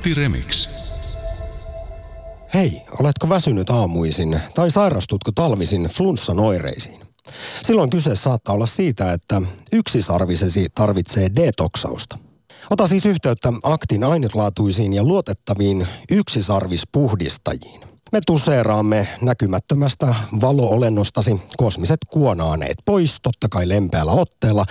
[0.00, 0.68] Akti Remix.
[2.54, 7.00] Hei, oletko väsynyt aamuisin tai sairastutko talvisin flunssan oireisiin?
[7.62, 9.42] Silloin kyse saattaa olla siitä, että
[9.72, 12.18] yksisarvisesi tarvitsee detoksausta.
[12.70, 17.80] Ota siis yhteyttä aktin ainutlaatuisiin ja luotettaviin yksisarvispuhdistajiin.
[18.12, 24.64] Me tuseeraamme näkymättömästä valoolennostasi kosmiset kuonaaneet pois, totta kai lempeällä otteella,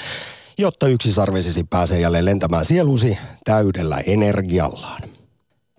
[0.57, 5.18] jotta yksisarvisesi pääsee jälleen lentämään sielusi täydellä energiallaan.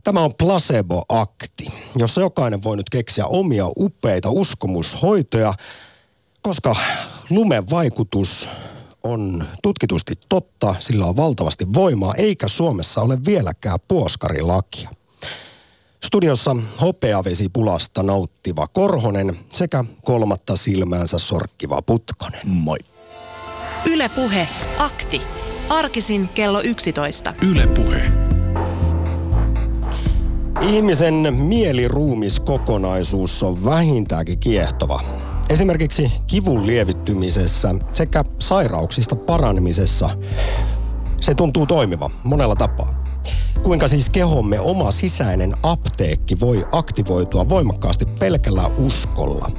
[0.04, 5.54] Tämä on placebo-akti, jossa jokainen voi nyt keksiä omia upeita uskomushoitoja,
[6.42, 6.76] koska
[7.30, 8.48] lumen vaikutus
[9.04, 14.90] on tutkitusti totta, sillä on valtavasti voimaa, eikä Suomessa ole vieläkään puoskarilakia.
[16.04, 22.40] Studiossa hopeavesipulasta nauttiva Korhonen sekä kolmatta silmäänsä sorkkiva Putkonen.
[22.44, 22.78] Moi.
[23.84, 24.48] Ylepuhe
[24.78, 25.22] akti.
[25.68, 27.34] Arkisin kello 11.
[27.42, 28.29] Ylepuhe.
[30.60, 35.00] Ihmisen mieliruumiskokonaisuus on vähintäänkin kiehtova.
[35.50, 40.10] Esimerkiksi kivun lievittymisessä sekä sairauksista paranemisessa
[41.20, 43.04] se tuntuu toimiva monella tapaa.
[43.62, 49.50] Kuinka siis kehomme oma sisäinen apteekki voi aktivoitua voimakkaasti pelkällä uskolla?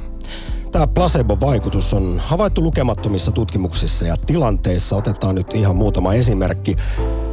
[0.72, 4.96] Tämä placebo-vaikutus on havaittu lukemattomissa tutkimuksissa ja tilanteissa.
[4.96, 6.76] Otetaan nyt ihan muutama esimerkki.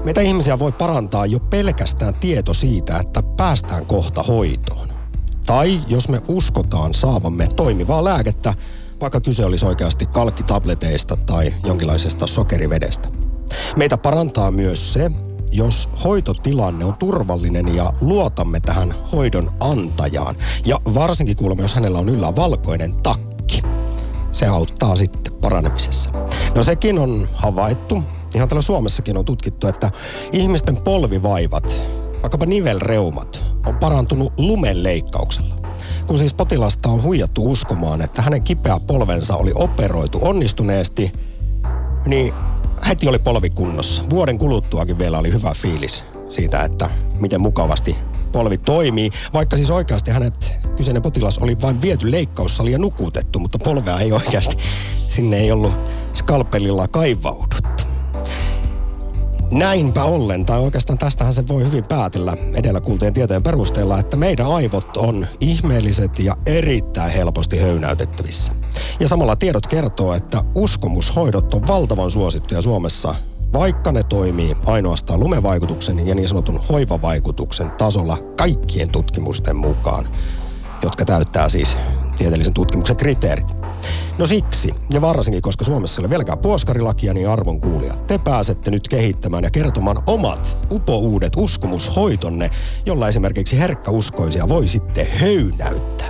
[0.03, 4.87] Meitä ihmisiä voi parantaa jo pelkästään tieto siitä, että päästään kohta hoitoon.
[5.45, 8.53] Tai jos me uskotaan saavamme toimivaa lääkettä,
[9.01, 13.09] vaikka kyse olisi oikeasti kalkkitableteista tai jonkinlaisesta sokerivedestä.
[13.77, 15.11] Meitä parantaa myös se,
[15.51, 20.35] jos hoitotilanne on turvallinen ja luotamme tähän hoidon antajaan.
[20.65, 23.28] Ja varsinkin kuulemma, jos hänellä on yllä valkoinen takki.
[24.31, 26.09] Se auttaa sitten paranemisessa.
[26.55, 28.03] No sekin on havaittu,
[28.35, 29.91] ihan täällä Suomessakin on tutkittu, että
[30.31, 31.75] ihmisten polvivaivat,
[32.21, 35.55] vaikkapa nivelreumat, on parantunut lumenleikkauksella.
[36.07, 41.11] Kun siis potilasta on huijattu uskomaan, että hänen kipeä polvensa oli operoitu onnistuneesti,
[42.05, 42.33] niin
[42.87, 44.03] heti oli polvi kunnossa.
[44.09, 46.89] Vuoden kuluttuakin vielä oli hyvä fiilis siitä, että
[47.19, 47.97] miten mukavasti
[48.29, 53.59] polvi toimii, vaikka siis oikeasti hänet kyseinen potilas oli vain viety leikkaussali ja nukutettu, mutta
[53.59, 54.57] polvea ei oikeasti,
[55.07, 55.73] sinne ei ollut
[56.13, 57.83] skalpelilla kaivauduttu.
[59.51, 64.47] Näinpä ollen, tai oikeastaan tästähän se voi hyvin päätellä edellä kuulteen tieteen perusteella, että meidän
[64.47, 68.53] aivot on ihmeelliset ja erittäin helposti höynäytettävissä.
[68.99, 73.15] Ja samalla tiedot kertoo, että uskomushoidot on valtavan suosittuja Suomessa,
[73.53, 80.07] vaikka ne toimii ainoastaan lumevaikutuksen ja niin sanotun hoivavaikutuksen tasolla kaikkien tutkimusten mukaan,
[80.83, 81.77] jotka täyttää siis
[82.17, 83.59] tieteellisen tutkimuksen kriteerit.
[84.17, 87.93] No siksi, ja varsinkin koska Suomessa ei ole vieläkään puoskarilakia, niin arvon kuulia.
[87.93, 92.49] Te pääsette nyt kehittämään ja kertomaan omat upouudet uskomushoitonne,
[92.85, 96.09] jolla esimerkiksi herkkäuskoisia voi sitten höynäyttää.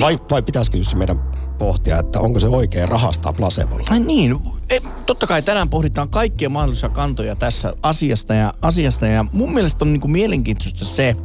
[0.00, 1.20] Vai, vai pitäisikö just meidän
[1.62, 3.84] pohtia, että onko se oikein rahastaa placebolla?
[3.90, 4.36] Ai niin,
[4.70, 9.84] e, totta kai tänään pohditaan kaikkia mahdollisia kantoja tässä asiasta ja, asiasta ja mun mielestä
[9.84, 11.16] on niinku mielenkiintoista se,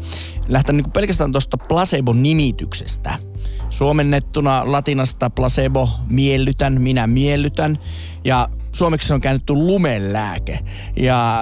[0.47, 3.19] lähteä niinku pelkästään tuosta placebo-nimityksestä.
[3.69, 7.79] Suomennettuna latinasta placebo, miellytän, minä miellytän.
[8.23, 10.59] Ja suomeksi se on käännetty lumelääke.
[10.95, 11.39] Ja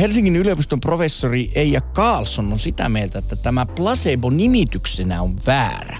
[0.00, 5.98] Helsingin yliopiston professori Eija Carlson on sitä mieltä, että tämä placebo-nimityksenä on väärä.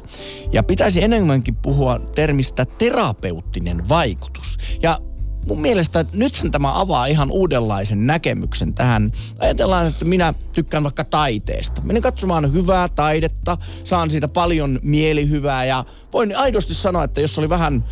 [0.53, 4.59] Ja pitäisi enemmänkin puhua termistä terapeuttinen vaikutus.
[4.83, 4.99] Ja
[5.47, 9.12] mun mielestä nythän tämä avaa ihan uudenlaisen näkemyksen tähän.
[9.39, 11.83] Ajatellaan, että minä tykkään vaikka taiteesta.
[11.83, 17.49] Menen katsomaan hyvää taidetta, saan siitä paljon mielihyvää ja voin aidosti sanoa, että jos oli
[17.49, 17.84] vähän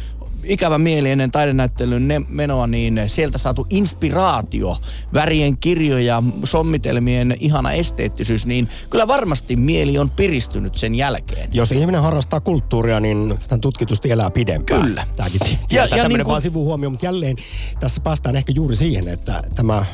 [0.47, 4.77] ikävä mieli ennen taidenäyttelyn menoa, niin sieltä saatu inspiraatio,
[5.15, 11.51] värien kirjoja, sommitelmien ihana esteettisyys, niin kyllä varmasti mieli on piristynyt sen jälkeen.
[11.53, 14.83] Jos ihminen harrastaa kulttuuria, niin tämän tutkitusti elää pidempään.
[14.83, 15.07] Kyllä.
[15.17, 15.41] Tämäkin
[15.71, 16.27] ja, ja niin kuin...
[16.27, 17.37] vaan sivuhuomio, mutta jälleen
[17.81, 19.85] tässä päästään ehkä juuri siihen, että tämä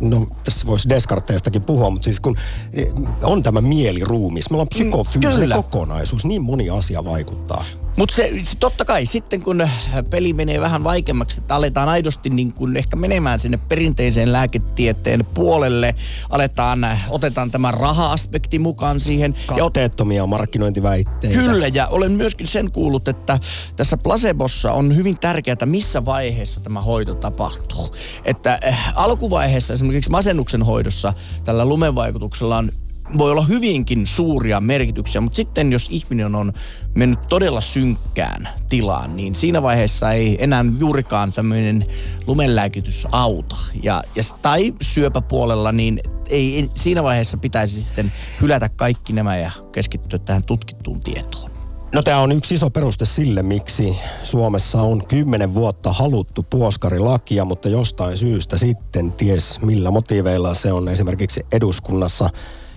[0.00, 2.36] no tässä voisi Descarteistakin puhua, mutta siis kun
[2.72, 2.86] eh,
[3.22, 7.64] on tämä mieliruumis, me ollaan mm, psykofyysinen mm, kokonaisuus, niin moni asia vaikuttaa.
[7.96, 9.68] Mutta se, se totta kai sitten kun
[10.10, 15.94] peli menee vähän vaikeammaksi, että aletaan aidosti niin kun ehkä menemään sinne perinteiseen lääketieteen puolelle,
[16.30, 19.34] aletaan, otetaan tämä raha-aspekti mukaan siihen.
[19.46, 21.38] Katteettomia ja markkinointiväitteitä.
[21.38, 23.38] Kyllä, ja olen myöskin sen kuullut, että
[23.76, 27.94] tässä placebossa on hyvin tärkeää, missä vaiheessa tämä hoito tapahtuu.
[28.24, 31.12] Että äh, alkuvaiheessa esimerkiksi masennuksen hoidossa
[31.44, 32.70] tällä lumevaikutuksella on
[33.18, 36.52] voi olla hyvinkin suuria merkityksiä, mutta sitten jos ihminen on
[36.94, 41.86] mennyt todella synkkään tilaan, niin siinä vaiheessa ei enää juurikaan tämmöinen
[42.26, 43.56] lumenlääkitys auta.
[43.82, 46.00] Ja, ja, tai syöpäpuolella, niin
[46.30, 51.50] ei, siinä vaiheessa pitäisi sitten hylätä kaikki nämä ja keskittyä tähän tutkittuun tietoon.
[51.94, 57.68] No tämä on yksi iso peruste sille, miksi Suomessa on kymmenen vuotta haluttu puoskarilakia, mutta
[57.68, 62.30] jostain syystä sitten, ties millä motiiveilla se on esimerkiksi eduskunnassa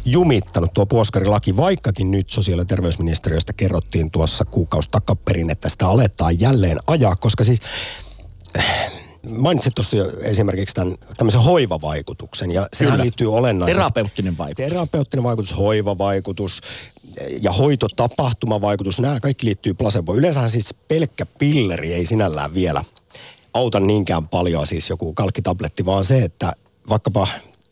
[0.08, 6.40] jumittanut tuo puoskarilaki, vaikkakin nyt sosiaali- ja terveysministeriöstä kerrottiin tuossa kuukausi takaperin, että sitä aletaan
[6.40, 7.60] jälleen ajaa, koska siis
[9.30, 13.04] mainitsit tuossa jo esimerkiksi tämän tämmöisen hoivavaikutuksen, ja sehän Kyllä.
[13.04, 13.80] liittyy olennaisesti.
[13.80, 14.70] Terapeuttinen vaikutus.
[14.70, 16.62] Terapeuttinen vaikutus, hoivavaikutus
[17.42, 20.18] ja hoitotapahtumavaikutus, nämä kaikki liittyy placeboon.
[20.18, 22.84] Yleensähän siis pelkkä pilleri ei sinällään vielä
[23.54, 26.52] auta niinkään paljon, siis joku kalkkitabletti, vaan se, että
[26.90, 27.28] vaikkapa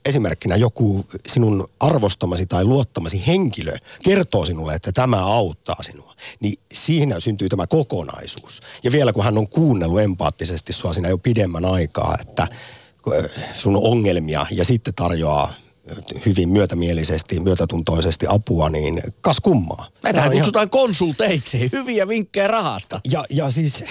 [0.06, 3.74] esimerkkinä joku sinun arvostamasi tai luottamasi henkilö
[4.04, 8.62] kertoo sinulle, että tämä auttaa sinua, niin siinä syntyy tämä kokonaisuus.
[8.84, 12.48] Ja vielä kun hän on kuunnellut empaattisesti sua siinä jo pidemmän aikaa, että
[13.54, 15.54] sun ongelmia ja sitten tarjoaa
[16.25, 19.88] hyvin myötämielisesti, myötätuntoisesti apua, niin kas kummaa.
[20.01, 21.69] Tämä on ihan- kutsutaan konsulteiksi.
[21.72, 23.01] Hyviä vinkkejä rahasta.
[23.12, 23.84] ja, ja siis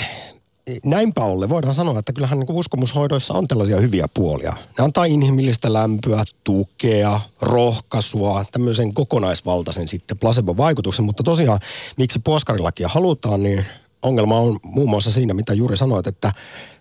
[0.84, 4.52] näinpä ollen voidaan sanoa, että kyllähän niin uskomushoidoissa on tällaisia hyviä puolia.
[4.78, 11.04] Ne antaa inhimillistä lämpöä, tukea, rohkaisua, tämmöisen kokonaisvaltaisen sitten placebo-vaikutuksen.
[11.04, 11.60] Mutta tosiaan,
[11.96, 13.64] miksi puoskarilakia halutaan, niin
[14.02, 16.32] ongelma on muun muassa siinä, mitä juuri sanoit, että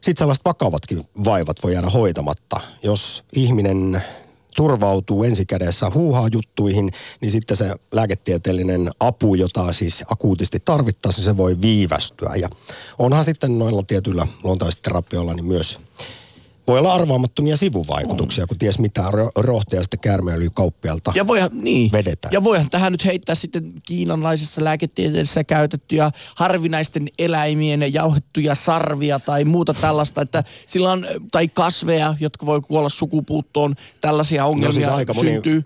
[0.01, 2.59] sitten sellaiset vakavatkin vaivat voi jäädä hoitamatta.
[2.83, 4.03] Jos ihminen
[4.55, 6.91] turvautuu ensikädessä huuhaa juttuihin,
[7.21, 12.35] niin sitten se lääketieteellinen apu, jota siis akuutisti tarvittaisiin, se voi viivästyä.
[12.35, 12.50] Ja
[13.00, 15.79] onhan sitten noilla tietyillä luontaisterapioilla niin myös
[16.68, 21.92] voi olla arvaamattomia sivuvaikutuksia, kun ties mitä ro- rohtea sitten käärmeöljykauppialta Ja voihan, niin.
[21.92, 22.31] vedetään.
[22.33, 29.74] Ja voihan tähän nyt heittää sitten kiinanlaisessa lääketieteessä käytettyjä harvinaisten eläimien jauhettuja sarvia tai muuta
[29.74, 35.13] tällaista, että sillä on, tai kasveja, jotka voi kuolla sukupuuttoon, tällaisia ongelmia No siis aika
[35.13, 35.63] moni syntyy.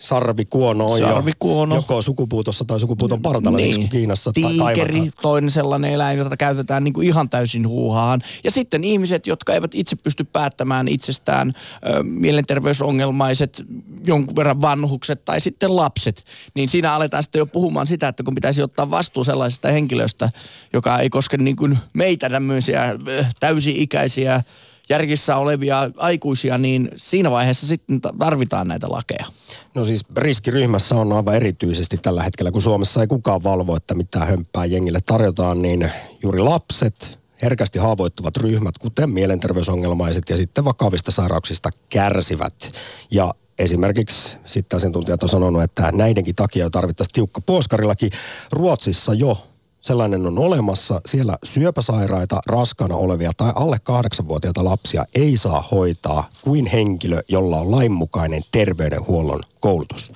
[0.00, 1.74] sarvikuono on Sarvikuono.
[1.74, 3.76] jo joko sukupuutossa tai sukupuuton partalla, niin.
[3.76, 5.12] niin Kiinassa tai Tiikeri, kaivataan.
[5.22, 8.20] toinen sellainen eläin, jota käytetään niin kuin ihan täysin huuhaan.
[8.44, 11.52] Ja sitten ihmiset, jotka eivät itse pysty päättämään itsestään,
[11.86, 13.64] ö, mielenterveysongelmaiset,
[14.06, 16.24] jonkun verran vanhukset tai sitten lapset,
[16.54, 20.30] niin siinä aletaan sitten jo puhumaan sitä, että kun pitäisi ottaa vastuu sellaisesta henkilöstä,
[20.72, 22.94] joka ei koske niin kuin meitä tämmöisiä
[23.40, 24.42] täysi-ikäisiä
[24.88, 29.26] järkissä olevia aikuisia, niin siinä vaiheessa sitten ta- tarvitaan näitä lakeja.
[29.74, 34.24] No siis riskiryhmässä on aivan erityisesti tällä hetkellä, kun Suomessa ei kukaan valvo, että mitä
[34.24, 35.90] hömppää jengille tarjotaan, niin
[36.22, 42.72] juuri lapset, herkästi haavoittuvat ryhmät, kuten mielenterveysongelmaiset ja sitten vakavista sairauksista kärsivät.
[43.10, 48.10] Ja esimerkiksi sitten asiantuntijat on sanonut, että näidenkin takia jo tarvittaisiin tiukka puoskarilaki.
[48.52, 49.46] Ruotsissa jo
[49.80, 51.00] sellainen on olemassa.
[51.06, 57.70] Siellä syöpäsairaita, raskaana olevia tai alle kahdeksanvuotiaita lapsia ei saa hoitaa kuin henkilö, jolla on
[57.70, 60.12] lainmukainen terveydenhuollon koulutus.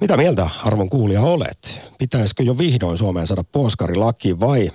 [0.00, 1.80] Mitä mieltä arvon kuulija olet?
[1.98, 4.70] Pitäisikö jo vihdoin Suomeen saada puoskarilaki vai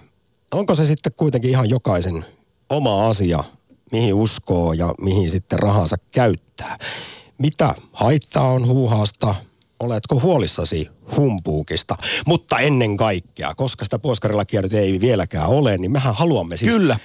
[0.53, 2.25] onko se sitten kuitenkin ihan jokaisen
[2.69, 3.43] oma asia,
[3.91, 6.77] mihin uskoo ja mihin sitten rahansa käyttää?
[7.37, 9.35] Mitä haittaa on huuhaasta?
[9.79, 11.95] Oletko huolissasi humpuukista?
[12.25, 16.99] Mutta ennen kaikkea, koska sitä puoskarilakia nyt ei vieläkään ole, niin mehän haluamme siis Kyllä.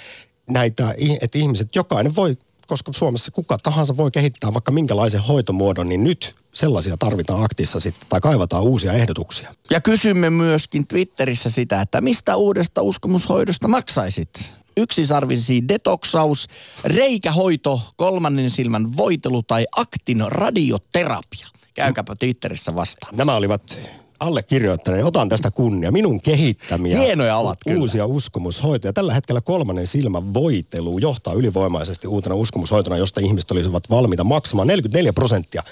[0.50, 2.36] näitä, että ihmiset, jokainen voi,
[2.66, 8.08] koska Suomessa kuka tahansa voi kehittää vaikka minkälaisen hoitomuodon, niin nyt sellaisia tarvitaan aktissa sitten,
[8.08, 9.54] tai kaivataan uusia ehdotuksia.
[9.70, 14.54] Ja kysymme myöskin Twitterissä sitä, että mistä uudesta uskomushoidosta maksaisit?
[14.76, 16.48] Yksisarvisi detoksaus,
[16.84, 21.46] reikähoito, kolmannen silmän voitelu tai aktin radioterapia.
[21.74, 23.16] Käykääpä Twitterissä vastaan.
[23.16, 23.78] Nämä olivat
[24.22, 25.04] allekirjoittaneen.
[25.04, 25.90] Otan tästä kunnia.
[25.92, 27.80] Minun kehittämiä Hienoja ovat u- kyllä.
[27.80, 28.92] uusia uskomushoitoja.
[28.92, 35.12] Tällä hetkellä kolmannen silmän voitelu johtaa ylivoimaisesti uutena uskomushoitona, josta ihmiset olisivat valmiita maksamaan 44
[35.12, 35.62] prosenttia.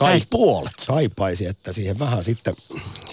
[0.00, 0.72] Lähes puolet.
[0.86, 2.54] Kaipaisi, että siihen vähän sitten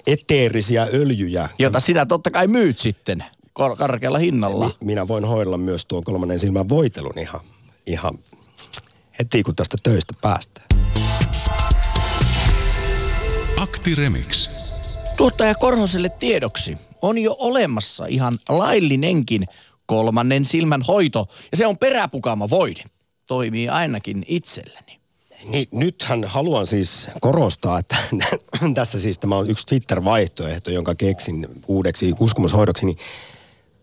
[0.08, 1.50] eteerisiä öljyjä.
[1.60, 3.24] Jota sinä totta kai myyt sitten
[3.54, 4.68] kor- karkealla hinnalla.
[4.68, 7.42] Mi- minä voin hoidella myös tuon kolmannen silmän voitelun ihan,
[7.86, 8.13] ihan
[9.20, 10.68] heti kun tästä töistä päästään.
[13.58, 14.50] Akti Remix.
[15.18, 19.46] Tuottaja Korhoselle tiedoksi on jo olemassa ihan laillinenkin
[19.86, 21.27] kolmannen silmän hoito.
[21.51, 22.84] Ja se on peräpukama voide.
[23.27, 25.00] Toimii ainakin itselleni.
[25.46, 27.98] Niin, nythän haluan siis korostaa, että
[28.75, 32.86] tässä siis tämä on yksi Twitter-vaihtoehto, jonka keksin uudeksi uskomushoidoksi.
[32.86, 32.98] Niin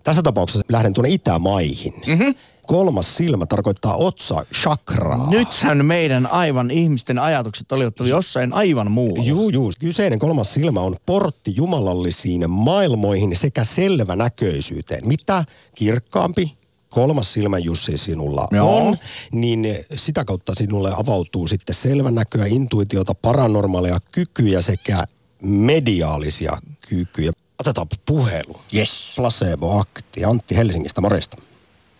[0.02, 1.94] tässä tapauksessa lähden tuonne Itämaihin.
[2.06, 2.34] Mm-hmm.
[2.68, 5.30] Kolmas silmä tarkoittaa otsa chakraa.
[5.30, 9.24] Nythän meidän aivan ihmisten ajatukset olivat jossain aivan muualla.
[9.24, 9.72] Juu, juu.
[9.80, 15.08] Kyseinen kolmas silmä on portti jumalallisiin maailmoihin sekä selvänäköisyyteen.
[15.08, 15.44] Mitä
[15.74, 16.56] kirkkaampi,
[16.90, 18.76] kolmas silmä Jussi sinulla Joo.
[18.76, 18.96] on,
[19.32, 25.04] niin sitä kautta sinulle avautuu sitten selvänäköä, intuitiota, paranormaaleja kykyjä sekä
[25.42, 26.58] mediaalisia
[26.88, 27.32] kykyjä.
[27.58, 28.56] Otetaan puhelu.
[28.74, 29.14] Yes.
[29.16, 30.24] Placebo-akti.
[30.24, 31.47] Antti Helsingistä, morjesta.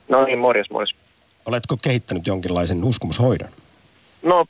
[0.09, 0.95] No niin, morjes, morjes.
[1.47, 3.49] Oletko kehittänyt jonkinlaisen uskomushoidon?
[4.23, 4.47] No,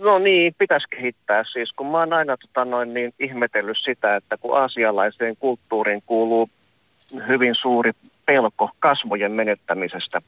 [0.00, 4.36] no niin, pitäisi kehittää siis, kun mä oon aina tota, noin, niin, ihmetellyt sitä, että
[4.36, 6.50] kun aasialaiseen kulttuuriin kuuluu
[7.28, 7.92] hyvin suuri
[8.26, 10.22] pelko kasvojen menettämisestä,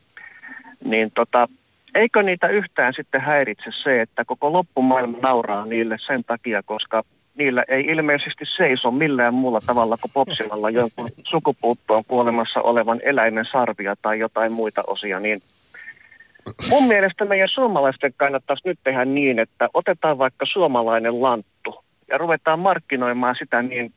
[0.85, 1.49] niin tota,
[1.95, 7.65] eikö niitä yhtään sitten häiritse se, että koko loppumaailma nauraa niille sen takia, koska niillä
[7.69, 14.19] ei ilmeisesti seiso millään muulla tavalla kuin popsilalla jonkun sukupuuttoon kuolemassa olevan eläimen sarvia tai
[14.19, 15.43] jotain muita osia, niin
[16.71, 22.59] Mun mielestä meidän suomalaisten kannattaisi nyt tehdä niin, että otetaan vaikka suomalainen lanttu ja ruvetaan
[22.59, 23.93] markkinoimaan sitä niin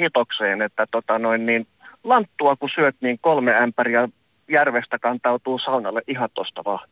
[0.00, 1.66] hitokseen, että tota noin niin,
[2.04, 4.08] lanttua kun syöt, niin kolme ämpäriä
[4.48, 6.88] järvestä kantautuu saunalle ihan tosta vaan.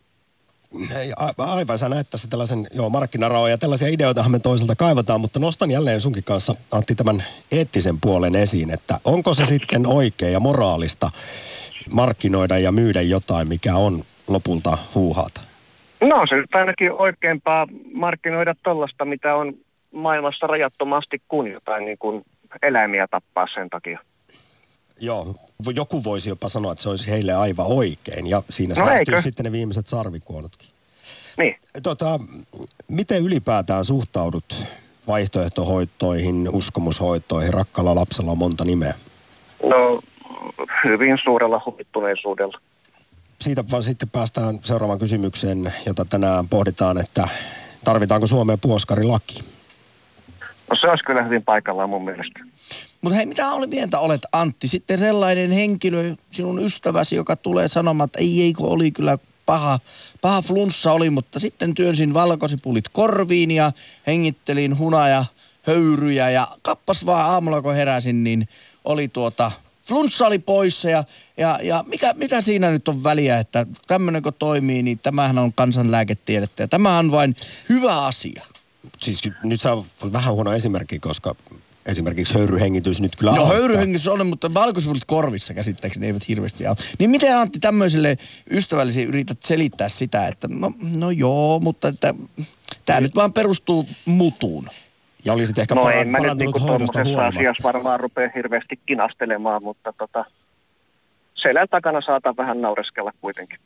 [1.17, 5.41] A- aivan, sä näet tässä tällaisen joo, markkinaraon ja tällaisia ideoitahan me toiselta kaivataan, mutta
[5.41, 10.41] nostan jälleen sunkin kanssa Antti tämän eettisen puolen esiin, että onko se sitten oikein ja
[10.41, 11.11] moraalista
[11.93, 15.41] markkinoida ja myydä jotain, mikä on lopulta huuhaata?
[16.01, 19.55] No se nyt ainakin oikeampaa markkinoida tollasta, mitä on
[19.93, 22.25] maailmassa rajattomasti kuin jotain niin kuin
[22.63, 23.99] eläimiä tappaa sen takia.
[25.01, 25.35] Joo,
[25.75, 29.23] joku voisi jopa sanoa, että se olisi heille aivan oikein ja siinä No säästyy eikö?
[29.23, 30.69] sitten ne viimeiset sarvikuonotkin.
[31.39, 31.57] Niin.
[31.83, 32.21] Tota,
[32.89, 34.67] miten ylipäätään suhtaudut
[35.07, 37.55] vaihtoehtohoitoihin, uskomushoitoihin?
[37.55, 38.95] Rakkaalla lapsella on monta nimeä.
[39.65, 40.01] No
[40.85, 42.61] hyvin suurella huvittuneisuudella.
[43.41, 47.29] Siitä vaan sitten päästään seuraavaan kysymykseen, jota tänään pohditaan, että
[47.85, 49.45] tarvitaanko Suomeen puoskarilaki?
[50.71, 52.41] No se olisi kyllä hyvin paikallaan mun mielestä.
[53.01, 54.69] Mutta hei, mitä oli mieltä olet Antti?
[54.69, 59.79] Sitten sellainen henkilö, sinun ystäväsi, joka tulee sanomaan, että ei, ei kun oli kyllä paha,
[60.21, 63.73] paha flunssa oli, mutta sitten työnsin valkosipulit korviin ja
[64.07, 65.25] hengittelin hunaja
[65.67, 68.49] höyryjä ja kappas vaan aamulla kun heräsin, niin
[68.85, 69.53] oli tuota,
[69.89, 71.05] flunssa oli poissa ja,
[71.37, 75.53] ja, ja mikä, mitä siinä nyt on väliä, että tämmöinen kun toimii, niin tämähän on
[75.53, 77.35] kansanlääketiedettä ja tämä on vain
[77.69, 78.45] hyvä asia.
[79.01, 81.35] Siis nyt saa vähän huono esimerkki, koska
[81.91, 83.59] esimerkiksi höyryhengitys nyt kyllä Joo, auttaa.
[83.59, 86.83] höyryhengitys on, mutta valkoisivulit korvissa käsittääkseni eivät hirveästi auta.
[86.99, 88.19] Niin miten Antti tämmöiselle
[88.51, 92.15] ystävällesi yrität selittää sitä, että no, no joo, mutta että
[92.87, 94.69] tämä nyt vaan perustuu mutuun.
[95.25, 99.63] Ja olisit ehkä No para- en mä nyt niinku tuommoisessa asiassa varmaan rupea hirveästi kinastelemaan,
[99.65, 100.25] mutta tota,
[101.35, 103.59] selän takana saatan vähän naureskella kuitenkin.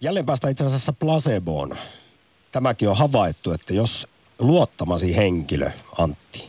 [0.00, 1.76] Jälleen päästään itse asiassa placeboon.
[2.52, 4.06] Tämäkin on havaittu, että jos
[4.38, 6.44] luottamasi henkilö, Antti,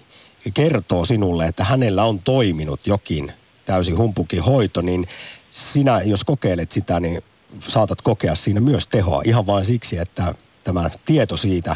[0.54, 3.32] kertoo sinulle, että hänellä on toiminut jokin
[3.66, 5.08] täysin humpukin hoito, niin
[5.52, 7.22] sinä, jos kokeilet sitä, niin
[7.68, 11.76] saatat kokea siinä myös tehoa ihan vain siksi, että tämä tieto siitä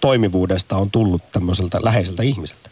[0.00, 2.70] toimivuudesta on tullut tämmöiseltä läheiseltä ihmiseltä.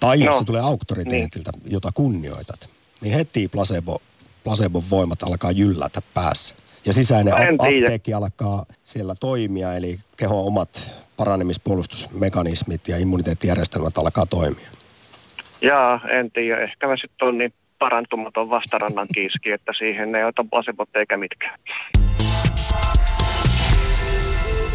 [0.00, 1.72] Tai jos No, se tulee auktoriteetilta, niin.
[1.72, 2.68] jota kunnioitat,
[3.00, 4.02] niin heti placebo,
[4.44, 6.54] placebon voimat alkaa jyllätä päässä.
[6.86, 7.84] Ja sisäinen En tiedä.
[7.84, 14.68] apteekki alkaa siellä toimia, eli kehon omat paranemispuolustusmekanismit ja immuniteettijärjestelmät alkaa toimia.
[15.62, 16.62] Jaa, en tiedä.
[16.62, 21.60] Ehkä mä sitten on niin parantumaton vastarannan kiiski, että siihen ei ota placebot eikä mitkään.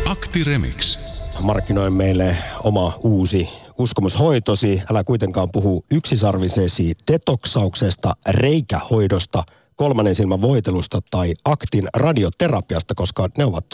[0.10, 1.00] Akti Remix.
[1.42, 4.82] Markkinoi meille oma uusi uskomushoitosi.
[4.92, 9.44] Älä kuitenkaan puhu yksisarvisesi detoksauksesta, reikähoidosta,
[9.76, 13.66] kolmannen silmän voitelusta tai aktin radioterapiasta, koska ne ovat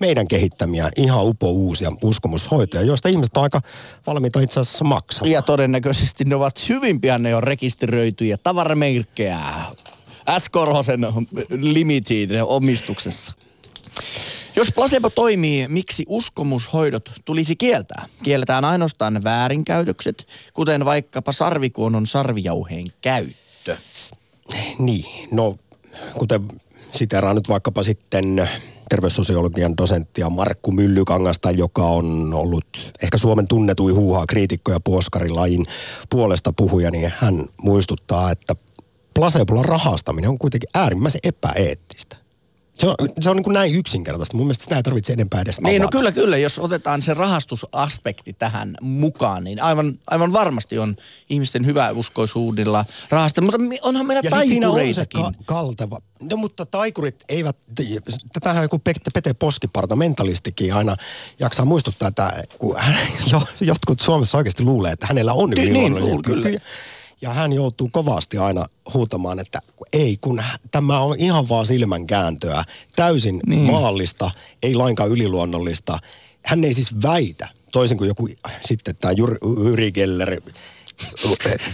[0.00, 3.60] meidän kehittämiä ihan upo uusia uskomushoitoja, joista ihmiset on aika
[4.06, 5.32] valmiita itse asiassa maksamaan.
[5.32, 9.38] Ja todennäköisesti ne ovat hyvin pian ne on rekisteröityjä tavaramerkkejä.
[10.38, 10.48] S.
[10.48, 11.06] Korhosen
[11.50, 13.32] Limited omistuksessa.
[14.56, 18.06] Jos placebo toimii, miksi uskomushoidot tulisi kieltää?
[18.22, 23.76] Kielletään ainoastaan väärinkäytökset, kuten vaikkapa sarvikuonon sarvijauheen käyttö.
[24.78, 25.56] Niin, no
[26.18, 26.48] kuten
[26.92, 28.48] siteraan nyt vaikkapa sitten
[28.88, 35.64] terveyssosiologian dosenttia Markku Myllykangasta, joka on ollut ehkä Suomen tunnetuin huuhaa kriitikko ja puoskarilajin
[36.10, 38.56] puolesta puhuja, niin hän muistuttaa, että
[39.14, 42.16] placebolla rahastaminen on kuitenkin äärimmäisen epäeettistä.
[42.78, 44.36] Se on, se on niin kuin näin yksinkertaista.
[44.36, 46.36] Mun mielestä sitä ei tarvitse enempää edes Niin, no kyllä, kyllä.
[46.36, 50.96] Jos otetaan se rahastusaspekti tähän mukaan, niin aivan, aivan varmasti on
[51.30, 53.40] ihmisten hyväuskoisuudella rahasta.
[53.40, 55.22] Mutta onhan meillä Ja sit siinä on se taikureitakin.
[55.22, 55.98] ka- kalteva.
[56.30, 57.56] No mutta taikurit eivät,
[58.32, 58.78] tätähän joku
[59.14, 60.96] Pete Poskiparta, mentalistikin aina
[61.38, 62.98] jaksaa muistuttaa, että kun hän,
[63.32, 66.58] jo, jotkut Suomessa oikeasti luulee, että hänellä on niin, yliluonnollisia luul- kyllä.
[67.20, 69.60] Ja hän joutuu kovasti aina huutamaan, että
[69.92, 72.64] ei, kun tämä on ihan vaan silmänkääntöä.
[72.96, 73.72] Täysin niin.
[73.72, 74.30] maallista,
[74.62, 75.98] ei lainkaan yliluonnollista.
[76.44, 78.28] Hän ei siis väitä, toisin kuin joku
[78.60, 80.40] sitten tämä Jyri Geller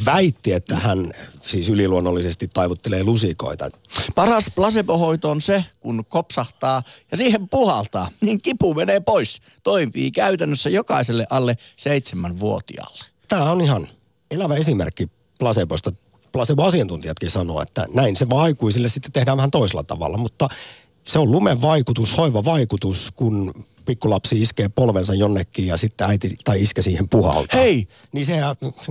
[0.05, 3.71] väitti, että hän siis yliluonnollisesti taivuttelee lusikoita.
[4.15, 9.43] Paras placebo-hoito on se, kun kopsahtaa ja siihen puhaltaa, niin kipu menee pois.
[9.63, 13.05] Toimii käytännössä jokaiselle alle seitsemänvuotiaalle.
[13.29, 13.89] Tämä on ihan
[14.31, 15.93] elävä esimerkki placeboista.
[16.33, 20.49] Placebo-asiantuntijatkin sanoo, että näin se vaan aikuisille sitten tehdään vähän toisella tavalla, mutta
[21.03, 26.63] se on lumen vaikutus, hoiva vaikutus, kun pikkulapsi iskee polvensa jonnekin ja sitten äiti tai
[26.63, 27.61] iskä siihen puhaltaa.
[27.61, 27.89] Hei!
[28.13, 28.37] Niin se,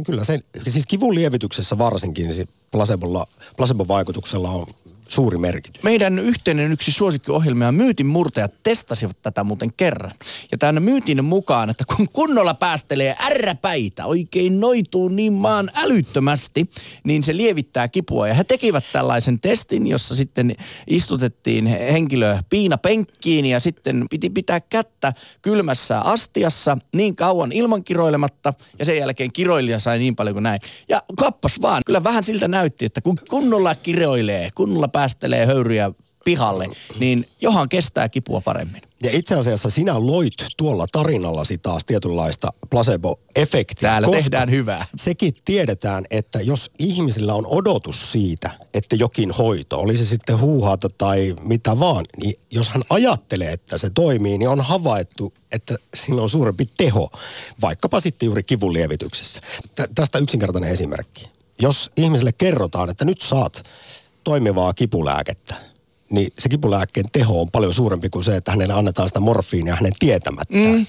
[0.06, 4.68] kyllä se, siis kivun lievityksessä varsinkin, niin se placebolla, placebo-vaikutuksella on
[5.14, 5.84] suuri merkitys.
[5.84, 10.12] Meidän yhteinen yksi suosikkiohjelma ja myytin murtajat testasivat tätä muuten kerran.
[10.52, 16.70] Ja tämän myytin mukaan, että kun kunnolla päästelee ärräpäitä, oikein noituu niin maan älyttömästi,
[17.04, 18.28] niin se lievittää kipua.
[18.28, 20.56] Ja he tekivät tällaisen testin, jossa sitten
[20.88, 28.86] istutettiin henkilö piinapenkkiin ja sitten piti pitää kättä kylmässä astiassa niin kauan ilman kiroilematta ja
[28.86, 30.62] sen jälkeen kiroilija sai niin paljon kuin näin.
[30.90, 35.03] Ja kappas vaan, kyllä vähän siltä näytti, että kun kunnolla kiroilee, kunnolla päästelee
[35.46, 35.92] höyryjä
[36.26, 36.68] pihalle,
[37.00, 38.82] niin johan kestää kipua paremmin.
[39.04, 43.82] Ja itse asiassa sinä loit tuolla tarinallasi taas tietynlaista placebo-efektiä.
[43.82, 44.86] Täällä tehdään hyvää.
[44.96, 50.90] Sekin tiedetään, että jos ihmisillä on odotus siitä, että jokin hoito, oli se sitten huuhaata
[50.90, 56.22] tai mitä vaan, niin jos hän ajattelee, että se toimii, niin on havaittu, että sillä
[56.22, 57.10] on suurempi teho,
[57.62, 59.42] vaikkapa sitten juuri kivun lievityksessä.
[59.76, 61.30] Tä- tästä yksinkertainen esimerkki.
[61.62, 63.64] Jos ihmiselle kerrotaan, että nyt saat
[64.24, 65.56] toimivaa kipulääkettä,
[66.10, 69.94] niin se kipulääkkeen teho on paljon suurempi kuin se, että hänelle annetaan sitä morfiinia hänen
[70.00, 70.64] tietämättään.
[70.64, 70.86] Mm.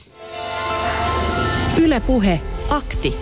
[1.82, 2.40] Yle Puhe.
[2.70, 3.14] Akti.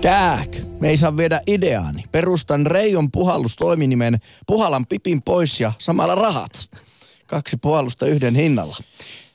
[0.00, 2.04] Kääk, me ei saa viedä ideaani.
[2.12, 6.70] Perustan Reijon puhallustoiminimen Puhalan pipin pois ja samalla rahat.
[7.26, 8.76] Kaksi puhallusta yhden hinnalla.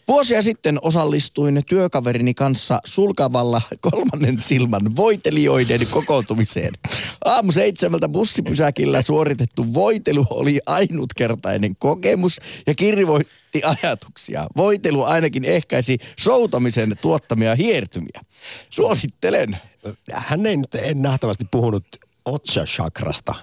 [0.09, 6.73] Vuosia sitten osallistuin työkaverini kanssa sulkavalla kolmannen silman voitelijoiden kokoontumiseen.
[7.25, 14.47] Aamu seitsemältä bussipysäkillä suoritettu voitelu oli ainutkertainen kokemus ja kirvoitti ajatuksia.
[14.57, 18.21] Voitelu ainakin ehkäisi soutamisen tuottamia hiertymiä.
[18.69, 19.57] Suosittelen.
[20.11, 21.85] Hän ei nyt en nähtävästi puhunut
[22.25, 23.35] Otsa-chakrasta,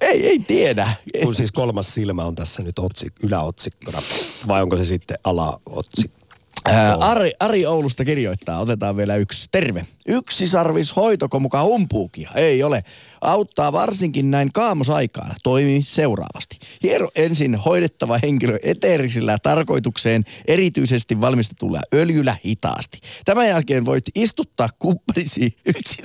[0.00, 0.88] Ei, ei tiedä.
[1.22, 4.02] kun siis kolmas silmä on tässä nyt otsik, yläotsikkona.
[4.48, 6.20] Vai onko se sitten alaotsikko?
[6.64, 9.48] Ää, Ari, Ari Oulusta kirjoittaa, otetaan vielä yksi.
[9.50, 9.86] Terve.
[10.08, 12.30] Yksi sarvis hoitoko mukaan humpuukia?
[12.34, 12.84] Ei ole.
[13.20, 15.34] Auttaa varsinkin näin kaamosaikaan.
[15.42, 16.58] Toimii seuraavasti.
[16.82, 23.00] Hiero ensin hoidettava henkilö eteerisellä tarkoitukseen erityisesti valmistetulla öljyllä hitaasti.
[23.24, 26.02] Tämän jälkeen voit istuttaa kumppanisi yksi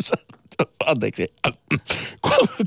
[0.91, 1.33] anteeksi,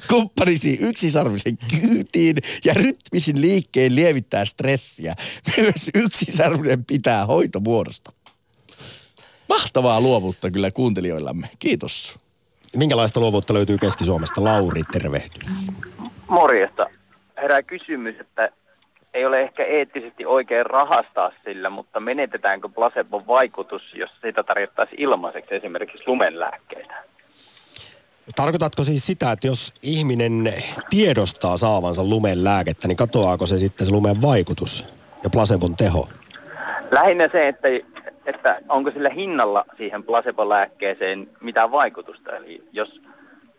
[0.08, 5.14] kumppanisi yksisarvisen kyytiin ja rytmisin liikkeen lievittää stressiä.
[5.56, 8.12] Myös yksisarvinen pitää hoitomuodosta.
[9.48, 11.46] Mahtavaa luovuutta kyllä kuuntelijoillamme.
[11.58, 12.18] Kiitos.
[12.76, 14.44] Minkälaista luovuutta löytyy Keski-Suomesta?
[14.44, 15.66] Lauri, tervehdys.
[16.28, 16.86] Morjesta.
[17.36, 18.50] Herää kysymys, että
[19.14, 25.54] ei ole ehkä eettisesti oikein rahastaa sillä, mutta menetetäänkö placebon vaikutus, jos sitä tarjottaisiin ilmaiseksi
[25.54, 26.94] esimerkiksi lumenlääkkeitä?
[28.36, 30.54] Tarkoitatko siis sitä, että jos ihminen
[30.90, 34.86] tiedostaa saavansa lumen lääkettä, niin katoaako se sitten se lumen vaikutus
[35.24, 36.08] ja placebon teho?
[36.90, 37.68] Lähinnä se, että,
[38.26, 42.36] että onko sillä hinnalla siihen placebo-lääkkeeseen mitään vaikutusta.
[42.36, 43.00] Eli jos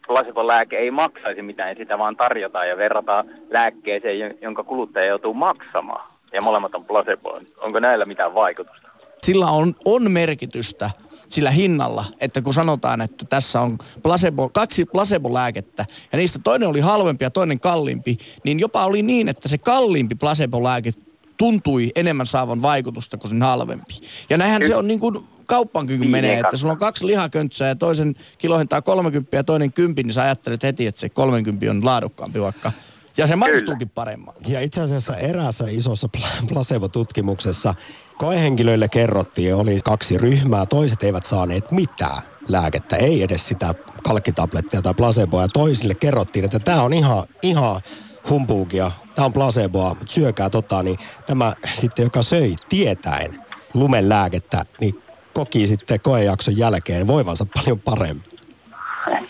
[0.08, 6.10] placebo-lääke ei maksaisi mitään, sitä vaan tarjotaan ja verrataan lääkkeeseen, jon- jonka kuluttaja joutuu maksamaan.
[6.34, 7.41] Ja molemmat on placebo.
[7.58, 8.89] Onko näillä mitään vaikutusta?
[9.23, 10.89] Sillä on, on merkitystä
[11.31, 16.79] sillä hinnalla, että kun sanotaan, että tässä on placebo, kaksi placebo-lääkettä ja niistä toinen oli
[16.79, 20.91] halvempi ja toinen kalliimpi, niin jopa oli niin, että se kalliimpi placebo-lääke
[21.37, 23.93] tuntui enemmän saavan vaikutusta kuin sen halvempi.
[24.29, 26.47] Ja näinhän se on niin kuin kauppaankin kun Niin, menee, eka.
[26.47, 30.63] että sulla on kaksi lihaköntsää ja toisen kilohintaa 30 ja toinen 10, niin sä ajattelet
[30.63, 32.71] heti, että se 30 on laadukkaampi vaikka.
[33.19, 34.39] Ja se maistuukin paremmalta.
[34.47, 37.73] Ja itse asiassa eräässä isossa pla- placebo-tutkimuksessa
[38.17, 44.93] koehenkilöille kerrottiin, oli kaksi ryhmää, toiset eivät saaneet mitään lääkettä, ei edes sitä kalkkitablettia tai
[44.93, 45.41] placeboa.
[45.41, 47.82] Ja toisille kerrottiin, että tämä on ihan, ihan
[48.29, 53.41] humpuukia, tämä on placeboa, mutta syökää tota, niin tämä sitten, joka söi tietäen
[53.73, 55.03] lumen lääkettä, niin
[55.34, 58.23] koki sitten koejakson jälkeen voivansa paljon paremmin.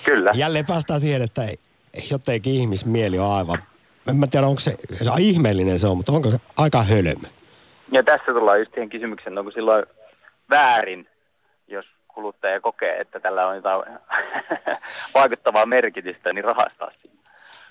[0.06, 0.32] Kyllä.
[0.34, 1.60] Jälleen päästään siihen, että ei-
[2.12, 3.60] jotenkin ihmismieli on aivan,
[4.08, 7.28] en mä tiedä onko se, se on ihmeellinen se on, mutta onko se aika hölmö?
[7.92, 9.86] Ja tässä tullaan just siihen kysymykseen, onko silloin
[10.50, 11.08] väärin,
[11.68, 14.00] jos kuluttaja kokee, että tällä on jotain
[15.16, 17.20] vaikuttavaa merkitystä, niin rahastaa siinä.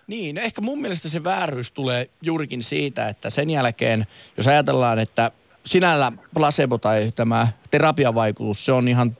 [0.06, 4.98] Niin, no ehkä mun mielestä se vääryys tulee juurikin siitä, että sen jälkeen, jos ajatellaan,
[4.98, 5.30] että
[5.64, 9.16] sinällä placebo tai tämä terapiavaikutus, se on ihan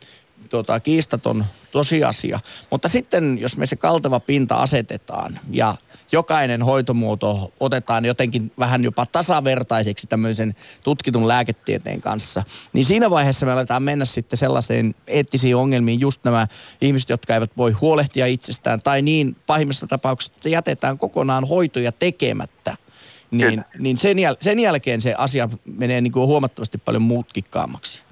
[0.50, 2.40] tota, kiistaton tosiasia.
[2.70, 5.74] Mutta sitten, jos me se kalteva pinta asetetaan ja
[6.12, 10.54] jokainen hoitomuoto otetaan jotenkin vähän jopa tasavertaiseksi tämmöisen
[10.85, 16.46] tutkitun lääketieteen kanssa, niin siinä vaiheessa me aletaan mennä sitten sellaiseen eettisiin ongelmiin just nämä
[16.81, 22.76] ihmiset, jotka eivät voi huolehtia itsestään tai niin pahimmassa tapauksessa, että jätetään kokonaan hoitoja tekemättä.
[23.31, 28.07] Niin, niin sen, jäl- sen jälkeen se asia menee niin kuin huomattavasti paljon mutkikkaammaksi.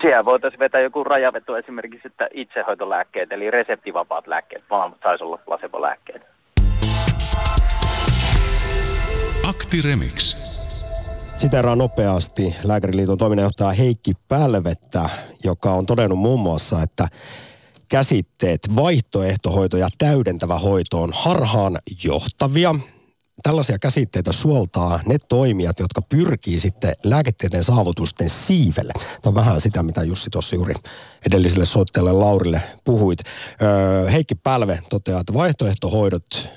[0.00, 6.22] Siellä voitaisiin vetää joku rajaveto esimerkiksi, että itsehoitolääkkeet, eli reseptivapaat lääkkeet, molemmat saisi olla placebo-lääkkeet.
[9.48, 10.36] Akti Remix.
[11.36, 15.08] Siteeraan nopeasti Lääkäriliiton toiminnanjohtaja Heikki Pälvettä,
[15.44, 17.08] joka on todennut muun muassa, että
[17.88, 22.74] käsitteet vaihtoehtohoito ja täydentävä hoito on harhaan johtavia.
[23.42, 28.92] Tällaisia käsitteitä suoltaa ne toimijat, jotka pyrkii sitten lääketieteen saavutusten siivelle.
[28.94, 30.74] Tämä on vähän sitä, mitä Jussi tuossa juuri
[31.26, 33.18] edelliselle soittajalle Laurille puhuit.
[33.62, 36.48] Öö, Heikki Pälve toteaa, että vaihtoehtohoidot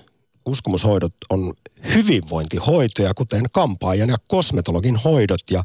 [0.45, 1.53] uskomushoidot on
[1.93, 5.63] hyvinvointihoitoja, kuten kampaajan ja kosmetologin hoidot ja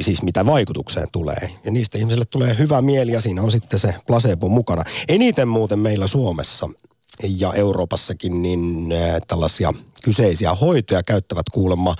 [0.00, 1.50] siis mitä vaikutukseen tulee.
[1.64, 4.82] Ja niistä ihmisille tulee hyvä mieli ja siinä on sitten se placebo mukana.
[5.08, 6.70] Eniten muuten meillä Suomessa
[7.22, 11.96] ja Euroopassakin niin äh, tällaisia kyseisiä hoitoja käyttävät kuulemma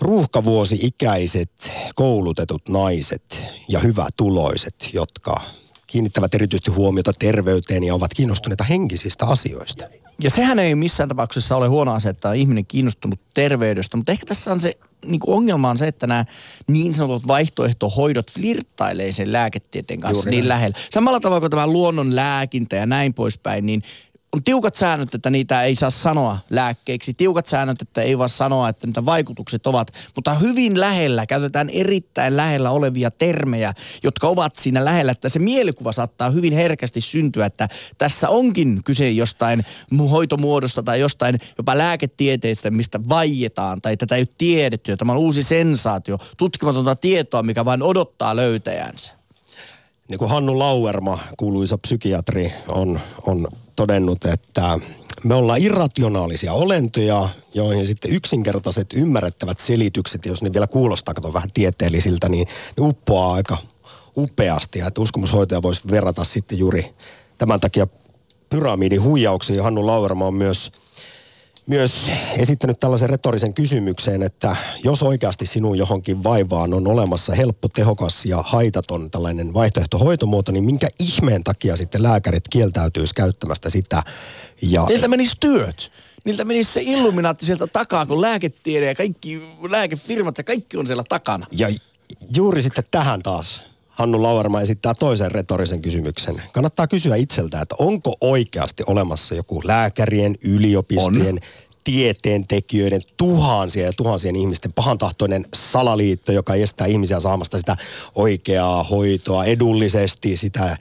[0.00, 5.40] ruuhkavuosi-ikäiset, koulutetut naiset ja hyvätuloiset, jotka
[5.86, 9.84] kiinnittävät erityisesti huomiota terveyteen ja ovat kiinnostuneita henkisistä asioista.
[10.22, 14.26] Ja sehän ei missään tapauksessa ole huono asia, että on ihminen kiinnostunut terveydestä, mutta ehkä
[14.26, 16.24] tässä on se niin kuin ongelma on se, että nämä
[16.66, 20.48] niin sanotut vaihtoehtohoidot flirttailee sen lääketieteen kanssa Juuri niin näin.
[20.48, 20.78] lähellä.
[20.90, 23.82] Samalla tavalla kuin tämä luonnon lääkintä ja näin poispäin, niin
[24.32, 27.14] on tiukat säännöt, että niitä ei saa sanoa lääkkeiksi.
[27.14, 29.92] Tiukat säännöt, että ei vaan sanoa, että niitä vaikutukset ovat.
[30.14, 35.12] Mutta hyvin lähellä, käytetään erittäin lähellä olevia termejä, jotka ovat siinä lähellä.
[35.12, 41.00] Että se mielikuva saattaa hyvin herkästi syntyä, että tässä onkin kyse jostain mu- hoitomuodosta tai
[41.00, 43.82] jostain jopa lääketieteestä, mistä vaietaan.
[43.82, 44.96] Tai tätä ei ole tiedetty.
[44.96, 49.12] Tämä on uusi sensaatio, tutkimatonta tietoa, mikä vain odottaa löytäjänsä.
[50.08, 53.46] Niin kuin Hannu Lauerma, kuuluisa psykiatri, on, on
[53.78, 54.78] todennut, että
[55.24, 61.52] me ollaan irrationaalisia olentoja, joihin sitten yksinkertaiset ymmärrettävät selitykset, jos ne vielä kuulostaa kato vähän
[61.54, 63.58] tieteellisiltä, niin ne uppoaa aika
[64.16, 64.78] upeasti.
[64.78, 66.94] Ja että uskomushoitaja voisi verrata sitten juuri
[67.38, 67.86] tämän takia
[68.48, 69.62] pyramidin huijauksiin.
[69.62, 70.72] Hannu Lauerma on myös
[71.68, 78.24] myös esittänyt tällaisen retorisen kysymyksen, että jos oikeasti sinun johonkin vaivaan on olemassa helppo, tehokas
[78.24, 84.02] ja haitaton tällainen vaihtoehtohoitomuoto, niin minkä ihmeen takia sitten lääkärit kieltäytyisi käyttämästä sitä?
[84.62, 85.92] Ja Niiltä menisi työt.
[86.24, 91.04] Niiltä menisi se illuminaatti sieltä takaa, kun lääketiede ja kaikki lääkefirmat ja kaikki on siellä
[91.08, 91.46] takana.
[91.50, 91.68] Ja
[92.36, 93.62] juuri sitten tähän taas
[93.98, 96.42] Hannu Lauerma esittää toisen retorisen kysymyksen.
[96.52, 101.40] Kannattaa kysyä itseltä, että onko oikeasti olemassa joku lääkärien, yliopistojen, on.
[101.84, 107.76] tieteentekijöiden, tuhansien ja tuhansien ihmisten pahantahtoinen salaliitto, joka estää ihmisiä saamasta sitä
[108.14, 110.76] oikeaa hoitoa edullisesti, sitä,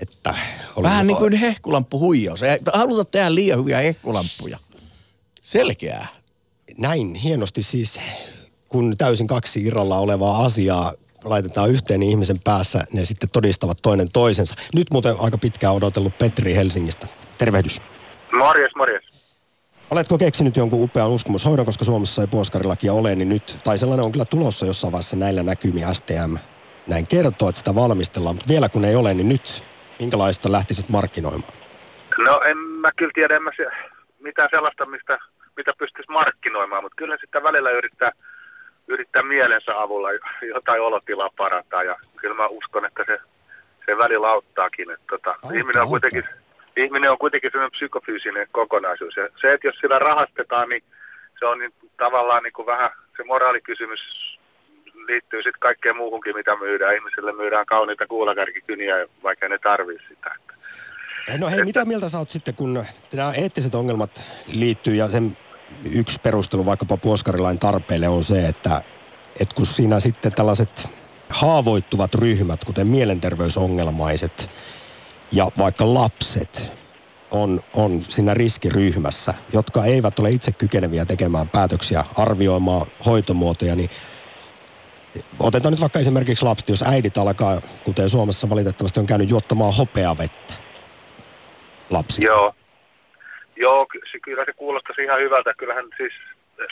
[0.00, 0.34] että...
[0.82, 2.42] Vähän niin kuin hehkulamppuhuijaus.
[2.42, 4.58] Ei haluta tehdä liian hyviä hehkulamppuja.
[5.42, 6.08] Selkeää.
[6.78, 8.00] näin hienosti siis,
[8.68, 10.92] kun täysin kaksi irralla olevaa asiaa
[11.24, 14.54] laitetaan yhteen niin ihmisen päässä, ne sitten todistavat toinen toisensa.
[14.74, 17.06] Nyt muuten aika pitkään odotellut Petri Helsingistä.
[17.38, 17.82] Tervehdys.
[18.32, 19.04] Morjes, morjes.
[19.90, 24.12] Oletko keksinyt jonkun upean uskomushoidon, koska Suomessa ei puoskarilakia ole, niin nyt, tai sellainen on
[24.12, 26.36] kyllä tulossa jossain vaiheessa näillä näkymiä STM
[26.86, 29.64] näin kertoo, että sitä valmistellaan, mutta vielä kun ei ole, niin nyt
[29.98, 31.52] minkälaista lähtisit markkinoimaan?
[32.18, 33.66] No en mä kyllä tiedä, en mä se,
[34.20, 35.18] mitään sellaista, mistä,
[35.56, 38.10] mitä pystyisi markkinoimaan, mutta kyllä sitä välillä yrittää,
[38.88, 40.08] yrittää mielensä avulla
[40.54, 43.18] jotain olotilaa parantaa ja kyllä mä uskon, että se,
[43.86, 44.90] se välillä auttaakin.
[44.90, 46.24] Että tota, Auttaa, ihminen, on kuitenkin,
[46.76, 50.82] ihminen on kuitenkin sellainen psykofyysinen kokonaisuus ja se, että jos sillä rahastetaan, niin
[51.38, 54.00] se on niin, tavallaan niin kuin vähän se moraalikysymys
[55.06, 56.94] liittyy sitten kaikkeen muuhunkin, mitä myydään.
[56.94, 60.34] Ihmisille myydään kauniita kuulakärkikyniä, vaikka ne tarvii sitä.
[60.40, 60.52] Että
[61.38, 65.36] No hei, mitä mieltä sä oot sitten, kun nämä eettiset ongelmat liittyy ja sen
[65.84, 68.82] yksi perustelu vaikkapa puoskarilain tarpeelle on se, että,
[69.40, 70.90] että kun siinä sitten tällaiset
[71.28, 74.50] haavoittuvat ryhmät, kuten mielenterveysongelmaiset
[75.32, 76.72] ja vaikka lapset,
[77.30, 83.90] on, on siinä riskiryhmässä, jotka eivät ole itse kykeneviä tekemään päätöksiä, arvioimaan hoitomuotoja, niin
[85.38, 90.54] Otetaan nyt vaikka esimerkiksi lapset, jos äidit alkaa, kuten Suomessa valitettavasti on käynyt juottamaan hopeavettä.
[91.90, 92.24] Lapsi.
[92.24, 92.54] Joo.
[93.62, 95.54] Joo, se, kyllä se kuulostaisi ihan hyvältä.
[95.58, 96.12] Kyllähän siis
[96.58, 96.66] eh,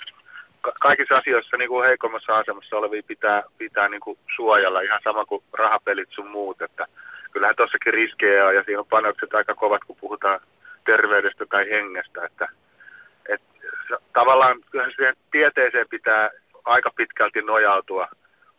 [0.60, 5.24] ka- kaikissa asioissa niin kuin heikommassa asemassa olevia pitää, pitää niin kuin suojella ihan sama
[5.24, 6.62] kuin rahapelit sun muut.
[6.62, 6.86] Että
[7.32, 10.40] kyllähän tossakin riskejä on ja siinä on panokset aika kovat, kun puhutaan
[10.84, 12.24] terveydestä tai hengestä.
[12.24, 12.48] Että,
[13.28, 13.42] et,
[14.12, 16.30] tavallaan kyllähän siihen tieteeseen pitää
[16.64, 18.08] aika pitkälti nojautua,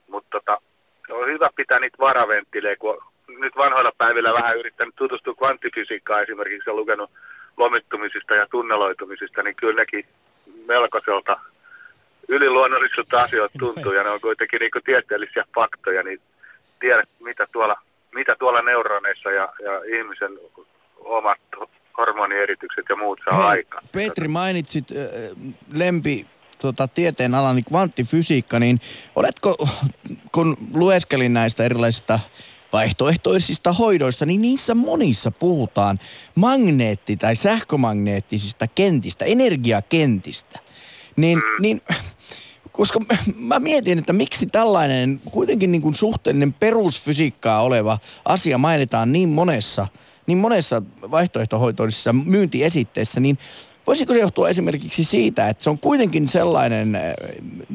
[0.08, 0.62] mutta tota,
[1.10, 6.74] on hyvä pitää niitä varaventtilejä, kun nyt vanhoilla päivillä vähän yrittänyt tutustua kvanttifysiikkaan esimerkiksi ja
[6.74, 7.12] lukenut
[7.58, 10.06] lomittumisista ja tunneloitumisista, niin kyllä nekin
[10.68, 11.40] melkoiselta
[12.28, 16.22] yliluonnollisilta asioita tuntuu ja ne on kuitenkin niin tieteellisiä faktoja, niin
[16.80, 17.76] tiedät mitä tuolla,
[18.16, 20.40] mitä tuolla neuroneissa ja, ja ihmisen
[20.98, 21.40] omat
[21.98, 23.84] hormonieritykset ja muut saa aikaan.
[23.92, 26.28] Petri, mainitsit äh, lempi
[26.62, 28.82] tota, tieteen alan niin kvanttifysiikka, niin
[29.16, 29.68] oletko,
[30.32, 32.20] kun lueskelin näistä erilaisista
[32.74, 36.00] vaihtoehtoisista hoidoista, niin niissä monissa puhutaan
[36.36, 40.60] magneetti- tai sähkömagneettisista kentistä, energiakentistä.
[41.16, 41.82] Niin, niin
[42.72, 43.00] koska
[43.36, 49.88] mä mietin, että miksi tällainen kuitenkin niin kuin suhteellinen perusfysiikkaa oleva asia mainitaan niin monessa,
[50.28, 50.82] niin monessa
[51.12, 53.38] vaihtoehtohoitoisessa myyntiesitteessä, niin
[53.88, 57.02] voisiko se johtua esimerkiksi siitä, että se on kuitenkin sellainen, äh,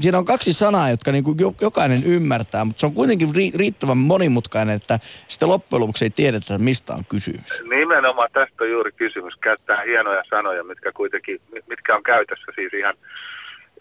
[0.01, 4.77] siinä on kaksi sanaa, jotka niin kuin jokainen ymmärtää, mutta se on kuitenkin riittävän monimutkainen,
[4.77, 7.63] että sitten loppujen lopuksi ei tiedetä, että mistä on kysymys.
[7.71, 9.35] Nimenomaan tästä on juuri kysymys.
[9.37, 12.95] Käyttää hienoja sanoja, mitkä kuitenkin, mitkä on käytössä siis ihan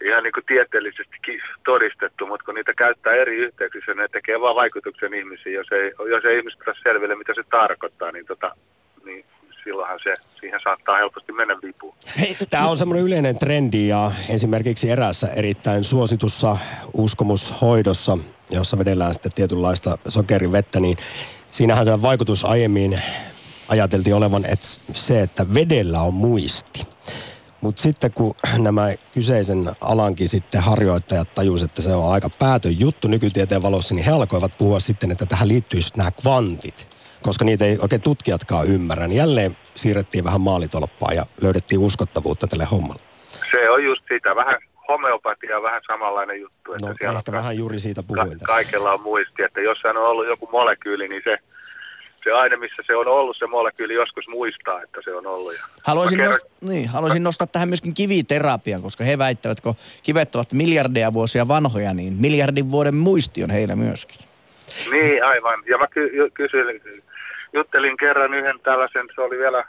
[0.03, 5.13] ihan niin kuin tieteellisestikin todistettu, mutta kun niitä käyttää eri yhteyksissä, ne tekee vaan vaikutuksen
[5.13, 5.55] ihmisiin.
[5.55, 8.55] Jos ei, jos ei ihmiset saa selville, mitä se tarkoittaa, niin, tota,
[9.65, 11.95] silloinhan se, siihen saattaa helposti mennä vipuun.
[12.49, 16.57] Tämä on semmoinen yleinen trendi ja esimerkiksi erässä erittäin suositussa
[16.93, 18.17] uskomushoidossa,
[18.51, 20.97] jossa vedellään sitten tietynlaista sokerivettä, niin
[21.51, 23.01] siinähän se vaikutus aiemmin
[23.67, 26.87] ajateltiin olevan että se, että vedellä on muisti.
[27.61, 33.07] Mutta sitten kun nämä kyseisen alankin sitten harjoittajat tajusivat, että se on aika päätön juttu
[33.07, 36.94] nykytieteen valossa, niin he alkoivat puhua sitten, että tähän liittyisi nämä kvantit.
[37.25, 42.65] Koska niitä ei oikein tutkijatkaan ymmärrä, niin jälleen siirrettiin vähän maalitolppaa ja löydettiin uskottavuutta tälle
[42.65, 43.01] hommalle.
[43.51, 44.55] Se on just sitä, vähän
[44.87, 46.73] homeopatia on vähän samanlainen juttu.
[46.73, 50.05] Että no siellä ehkä vähän juuri siitä puhuin ka- Kaikella on muisti, että jossain on
[50.05, 51.37] ollut joku molekyyli, niin se
[52.23, 55.53] se aine, missä se on ollut, se molekyyli joskus muistaa, että se on ollut.
[55.53, 56.35] Ja haluaisin, kerran...
[56.39, 61.47] nost- niin, haluaisin nostaa tähän myöskin kiviterapian, koska he väittävät, kun kivet ovat miljardeja vuosia
[61.47, 64.19] vanhoja, niin miljardin vuoden muisti on heillä myöskin.
[64.91, 65.63] Niin, aivan.
[65.69, 66.81] Ja mä ky- kysyin,
[67.55, 69.65] juttelin kerran yhden tällaisen, se oli vielä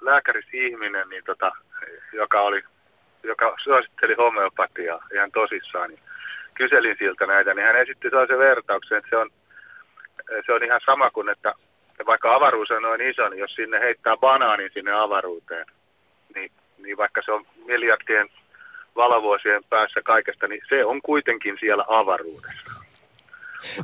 [0.00, 1.52] lääkärisihminen, niin tota,
[2.12, 2.62] joka, oli,
[3.22, 5.90] joka suositteli homeopatiaa ihan tosissaan.
[5.90, 6.00] Niin
[6.54, 9.30] kyselin siltä näitä, niin hän esitti sellaisen vertauksen, että se on,
[10.46, 11.54] se on ihan sama kuin, että
[12.06, 15.66] vaikka avaruus on noin iso, niin jos sinne heittää banaanin sinne avaruuteen,
[16.34, 18.28] niin, niin vaikka se on miljardien
[18.96, 22.70] valovuosien päässä kaikesta, niin se on kuitenkin siellä avaruudessa.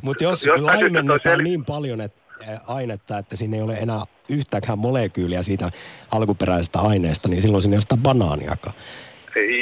[0.03, 2.26] Mutta jos laimennetaan niin paljon että
[2.67, 5.69] ainetta, että siinä ei ole enää yhtäkään molekyyliä siitä
[6.11, 8.75] alkuperäisestä aineesta, niin silloin sinne ei ole sitä banaaniakaan.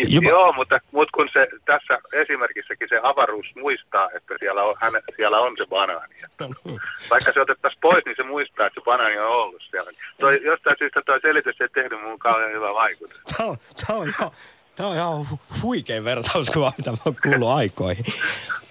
[0.08, 0.30] Jopa...
[0.30, 5.40] Joo, mutta, mutta kun se tässä esimerkissäkin se avaruus muistaa, että siellä on, hän, siellä
[5.40, 6.16] on se banaani.
[6.26, 6.50] Että,
[7.12, 9.92] vaikka se otettaisiin pois, niin se muistaa, että se banaani on ollut siellä.
[10.20, 13.22] Toi, jostain syystä tuo selitys ei tehnyt mun kauhean hyvä vaikutus.
[13.38, 13.58] Tämä on,
[13.88, 14.32] tämä on ihan,
[14.76, 18.06] tämä on ihan huikea vertauskuva, mitä mä oon kuullut aikoihin.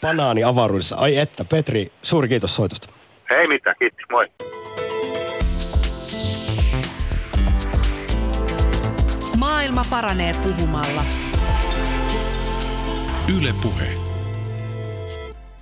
[0.00, 0.96] Banaani avaruudessa.
[0.96, 3.03] Ai että, Petri, suuri kiitos soitosta.
[3.30, 4.26] Hei mitä, kiitti, moi.
[9.38, 11.04] Maailma paranee puhumalla.
[13.38, 13.88] Yle Puhe.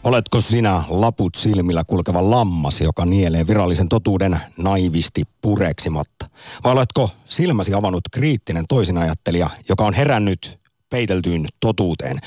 [0.05, 6.27] Oletko sinä laput silmillä kulkeva lammas, joka nielee virallisen totuuden naivisti pureksimatta?
[6.65, 12.19] Vai oletko silmäsi avannut kriittinen toisinajattelija, joka on herännyt peiteltyyn totuuteen?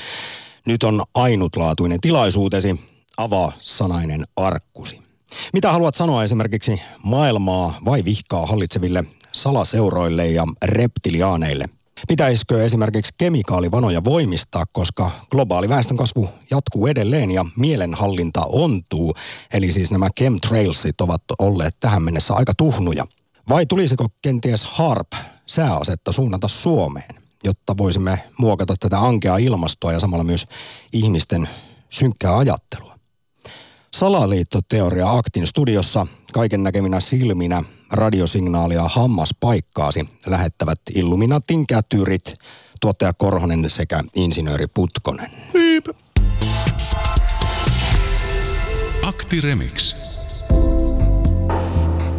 [0.66, 2.80] Nyt on ainutlaatuinen tilaisuutesi,
[3.16, 5.05] avaa sanainen arkkusi.
[5.52, 11.64] Mitä haluat sanoa esimerkiksi maailmaa vai vihkaa hallitseville salaseuroille ja reptiliaaneille.
[12.08, 19.14] Pitäisikö esimerkiksi kemikaalivanoja voimistaa, koska globaali väestönkasvu jatkuu edelleen ja mielenhallinta ontuu,
[19.52, 23.06] eli siis nämä chemtrailsit ovat olleet tähän mennessä aika tuhnuja.
[23.48, 25.12] Vai tulisiko kenties HARP
[25.46, 30.46] sääasetta suunnata Suomeen, jotta voisimme muokata tätä ankea ilmastoa ja samalla myös
[30.92, 31.48] ihmisten
[31.90, 32.85] synkkää ajattelua?
[33.96, 42.34] Salaliittoteoria Aktin studiossa kaiken näkeminä silminä radiosignaalia hammaspaikkaasi lähettävät Illuminatin kätyrit,
[42.80, 45.30] tuottaja Korhonen sekä insinööri Putkonen.
[45.54, 45.86] Hiip.
[49.02, 49.96] Akti Remix.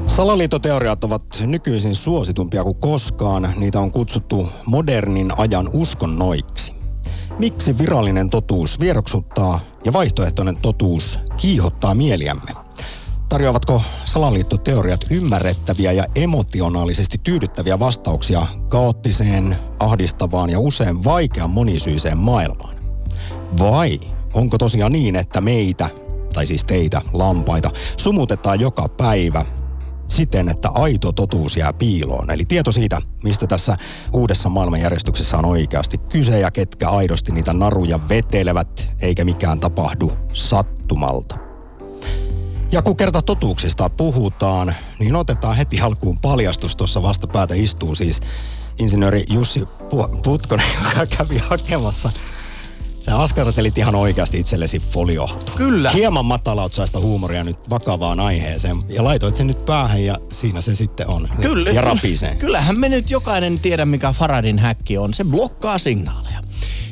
[0.07, 3.53] Salaliittoteoriat ovat nykyisin suositumpia kuin koskaan.
[3.57, 6.76] Niitä on kutsuttu modernin ajan uskonnoiksi.
[7.39, 12.51] Miksi virallinen totuus vieroksuttaa ja vaihtoehtoinen totuus kiihottaa mieliämme?
[13.29, 22.75] Tarjoavatko salaliittoteoriat ymmärrettäviä ja emotionaalisesti tyydyttäviä vastauksia kaoottiseen, ahdistavaan ja usein vaikean monisyiseen maailmaan?
[23.59, 23.99] Vai
[24.33, 25.89] onko tosiaan niin, että meitä,
[26.33, 29.45] tai siis teitä, lampaita, sumutetaan joka päivä
[30.11, 32.31] siten, että aito totuus jää piiloon.
[32.31, 33.77] Eli tieto siitä, mistä tässä
[34.13, 41.37] uudessa maailmanjärjestyksessä on oikeasti kyse ja ketkä aidosti niitä naruja vetelevät, eikä mikään tapahdu sattumalta.
[42.71, 46.75] Ja kun kerta totuuksista puhutaan, niin otetaan heti alkuun paljastus.
[46.75, 48.21] Tuossa vastapäätä istuu siis
[48.77, 49.63] insinööri Jussi
[50.23, 52.11] Putkonen, joka kävi hakemassa
[53.07, 55.51] Sä askartelit ihan oikeasti itsellesi foliohatu.
[55.55, 55.91] Kyllä.
[55.91, 58.75] Hieman matalautsaista huumoria nyt vakavaan aiheeseen.
[58.89, 61.29] Ja laitoit sen nyt päähän ja siinä se sitten on.
[61.41, 61.69] Kyllä.
[61.69, 62.35] Ja rapisee.
[62.35, 65.13] Kyllähän me nyt jokainen tiedä, mikä Faradin häkki on.
[65.13, 66.41] Se blokkaa signaaleja.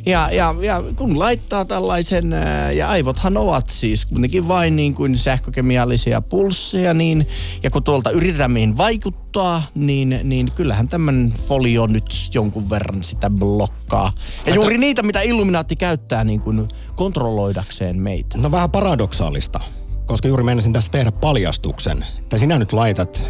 [0.06, 5.18] Ja, ja, ja kun laittaa tällaisen, ää, ja aivothan ovat siis kuitenkin vain niin kuin
[5.18, 7.28] sähkökemiallisia pulsseja, niin,
[7.64, 13.30] ja kun tuolta yritetään mihin vaikuttaa, niin, niin kyllähän tämän folio nyt jonkun verran sitä
[13.30, 14.12] blokkaa.
[14.46, 18.38] Ja juuri niitä, mitä Illuminaatti käyttää niin kuin kontrolloidakseen meitä.
[18.38, 19.60] No vähän paradoksaalista,
[20.06, 23.22] koska juuri menisin tässä tehdä paljastuksen, että sinä nyt laitat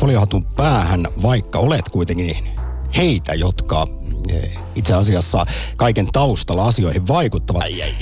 [0.00, 2.36] foliohatun päähän, vaikka olet kuitenkin
[2.96, 3.86] heitä, jotka
[4.74, 7.62] itse asiassa kaiken taustalla asioihin vaikuttavat.
[7.62, 7.94] Ai ai,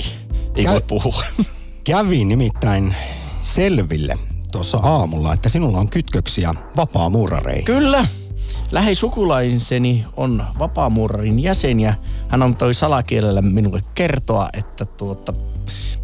[0.55, 1.23] ei Käy- voi puhua.
[1.83, 2.95] Kävi nimittäin
[3.41, 4.17] selville
[4.51, 7.65] tuossa aamulla, että sinulla on kytköksiä vapaamuurareihin.
[7.65, 8.05] Kyllä.
[8.71, 11.93] Lähisukulaiseni on vapaamuurarin jäsen ja
[12.27, 15.33] hän on toi salakielellä minulle kertoa, että tuota,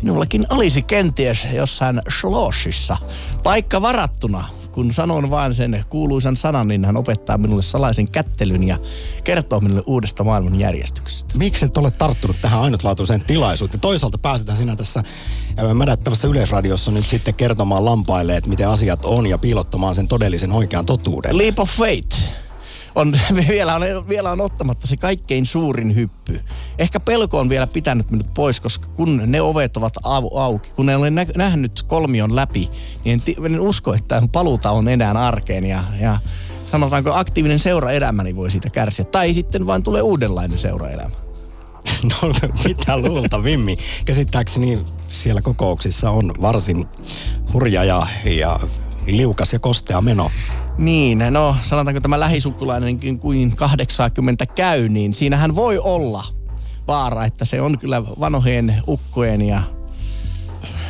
[0.01, 2.97] minullakin olisi kenties jossain Schlossissa
[3.43, 4.49] paikka varattuna.
[4.79, 8.77] Kun sanon vaan sen kuuluisan sanan, niin hän opettaa minulle salaisen kättelyn ja
[9.23, 11.37] kertoo minulle uudesta maailman järjestyksestä.
[11.37, 13.79] Miksi et ole tarttunut tähän ainutlaatuiseen tilaisuuteen?
[13.79, 15.03] Toisaalta pääsetään sinä tässä
[15.63, 20.51] ö, mädättävässä yleisradiossa nyt sitten kertomaan lampaille, että miten asiat on ja piilottamaan sen todellisen
[20.51, 21.37] oikean totuuden.
[21.37, 22.17] Leap of Faith.
[22.95, 23.13] On,
[23.49, 26.41] vielä, on, vielä on ottamatta se kaikkein suurin hyppy.
[26.77, 30.89] Ehkä pelko on vielä pitänyt minut pois, koska kun ne ovet ovat au, auki, kun
[30.89, 32.69] en ole nä- nähnyt kolmion läpi,
[33.05, 36.17] niin en, en usko, että paluuta on enää arkeen ja, ja
[36.71, 39.05] sanotaanko aktiivinen seuraelämäni voi siitä kärsiä.
[39.05, 41.15] Tai sitten vain tulee uudenlainen seuraelämä.
[42.03, 42.33] No
[42.65, 43.77] mitä luulta, Vimmi?
[44.05, 46.87] Käsittääkseni siellä kokouksissa on varsin
[47.53, 48.59] hurja ja, ja
[49.07, 50.31] liukas ja kostea meno.
[50.79, 56.25] Niin, no sanotaanko tämä lähisukulainenkin kuin 80 käy, niin siinähän voi olla
[56.87, 59.61] vaara, että se on kyllä vanhojen ukkojen ja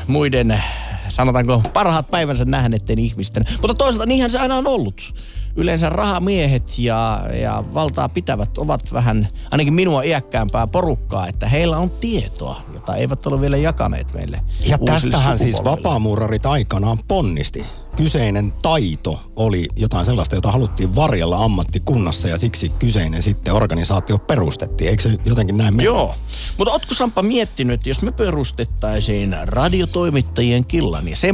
[0.07, 0.63] muiden,
[1.09, 3.45] sanotaanko, parhaat päivänsä nähneiden ihmisten.
[3.51, 5.13] Mutta toisaalta niinhän se aina on ollut.
[5.55, 11.89] Yleensä rahamiehet ja, ja valtaa pitävät ovat vähän, ainakin minua iäkkäämpää porukkaa, että heillä on
[11.89, 14.41] tietoa, jota eivät ole vielä jakaneet meille.
[14.65, 17.65] Ja tästähän siis vapaamuurarit aikanaan ponnisti.
[17.99, 24.89] Kyseinen taito oli jotain sellaista, jota haluttiin varjella ammattikunnassa ja siksi kyseinen sitten organisaatio perustettiin.
[24.89, 25.85] Eikö se jotenkin näin mene?
[25.85, 26.15] Joo,
[26.57, 31.33] mutta ootko Sampa miettinyt, että jos me perustettaisiin radiotoimittajien killan ja se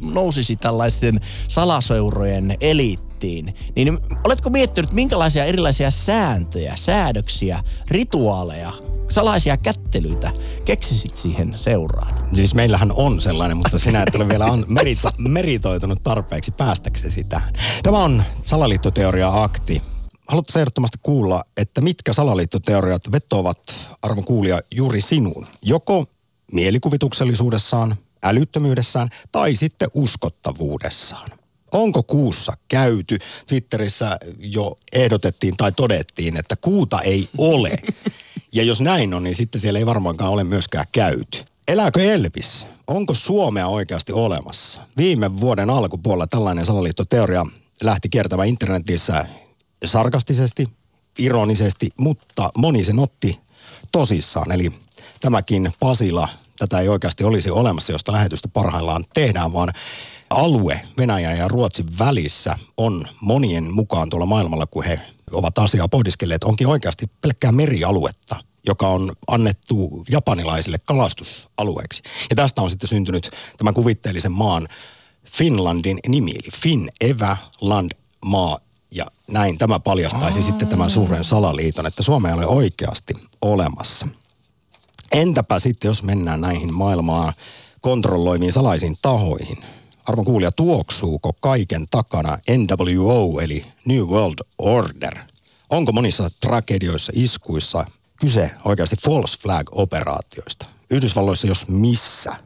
[0.00, 2.56] nousisi tällaisten salaseurojen
[3.24, 8.72] eliittiin, niin oletko miettinyt, minkälaisia erilaisia sääntöjä, säädöksiä, rituaaleja,
[9.08, 10.32] salaisia kättelyitä
[10.64, 12.26] keksisit siihen seuraan?
[12.34, 17.54] Siis meillähän on sellainen, mutta sinä et ole vielä an- merita- meritoitunut tarpeeksi päästäksesi tähän.
[17.82, 19.82] Tämä on salaliittoteoria-akti.
[20.28, 25.46] Haluatko ehdottomasti kuulla, että mitkä salaliittoteoriat vetoavat, arvon kuulija, juuri sinuun?
[25.62, 26.06] Joko
[26.52, 31.30] mielikuvituksellisuudessaan, älyttömyydessään tai sitten uskottavuudessaan.
[31.72, 33.18] Onko kuussa käyty?
[33.46, 37.76] Twitterissä jo ehdotettiin tai todettiin, että kuuta ei ole.
[38.52, 41.38] Ja jos näin on, niin sitten siellä ei varmaankaan ole myöskään käyty.
[41.68, 42.66] Elääkö Elvis?
[42.86, 44.80] Onko Suomea oikeasti olemassa?
[44.96, 47.46] Viime vuoden alkupuolella tällainen salaliittoteoria
[47.82, 49.26] lähti kiertämään internetissä
[49.84, 50.68] sarkastisesti,
[51.18, 53.40] ironisesti, mutta moni sen otti
[53.92, 54.52] tosissaan.
[54.52, 54.72] Eli
[55.20, 56.28] tämäkin Pasila,
[56.58, 59.72] tätä ei oikeasti olisi olemassa, josta lähetystä parhaillaan tehdään, vaan
[60.30, 65.00] alue Venäjän ja Ruotsin välissä on monien mukaan tuolla maailmalla, kun he
[65.30, 72.02] ovat asiaa pohdiskelleet, onkin oikeasti pelkkää merialuetta, joka on annettu japanilaisille kalastusalueeksi.
[72.30, 74.68] Ja tästä on sitten syntynyt tämän kuvitteellisen maan
[75.24, 77.90] Finlandin nimi, eli Finn, Evä, Land,
[78.24, 78.58] maa
[78.90, 84.08] ja näin tämä paljastaisi sitten tämän suuren salaliiton, että Suomea ei ole oikeasti olemassa.
[85.12, 87.32] Entäpä sitten, jos mennään näihin maailmaa
[87.80, 89.58] kontrolloimiin salaisiin tahoihin.
[90.06, 95.18] Arvon kuulija, tuoksuuko kaiken takana NWO eli New World Order?
[95.70, 97.84] Onko monissa tragedioissa, iskuissa
[98.20, 100.66] kyse oikeasti false flag-operaatioista?
[100.90, 102.36] Yhdysvalloissa jos missä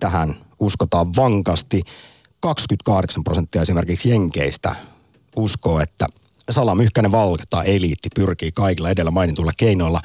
[0.00, 1.82] tähän uskotaan vankasti.
[2.40, 4.76] 28 prosenttia esimerkiksi Jenkeistä
[5.36, 6.06] uskoo, että
[6.50, 10.00] salamyhkäinen valta eliitti pyrkii kaikilla edellä mainituilla keinoilla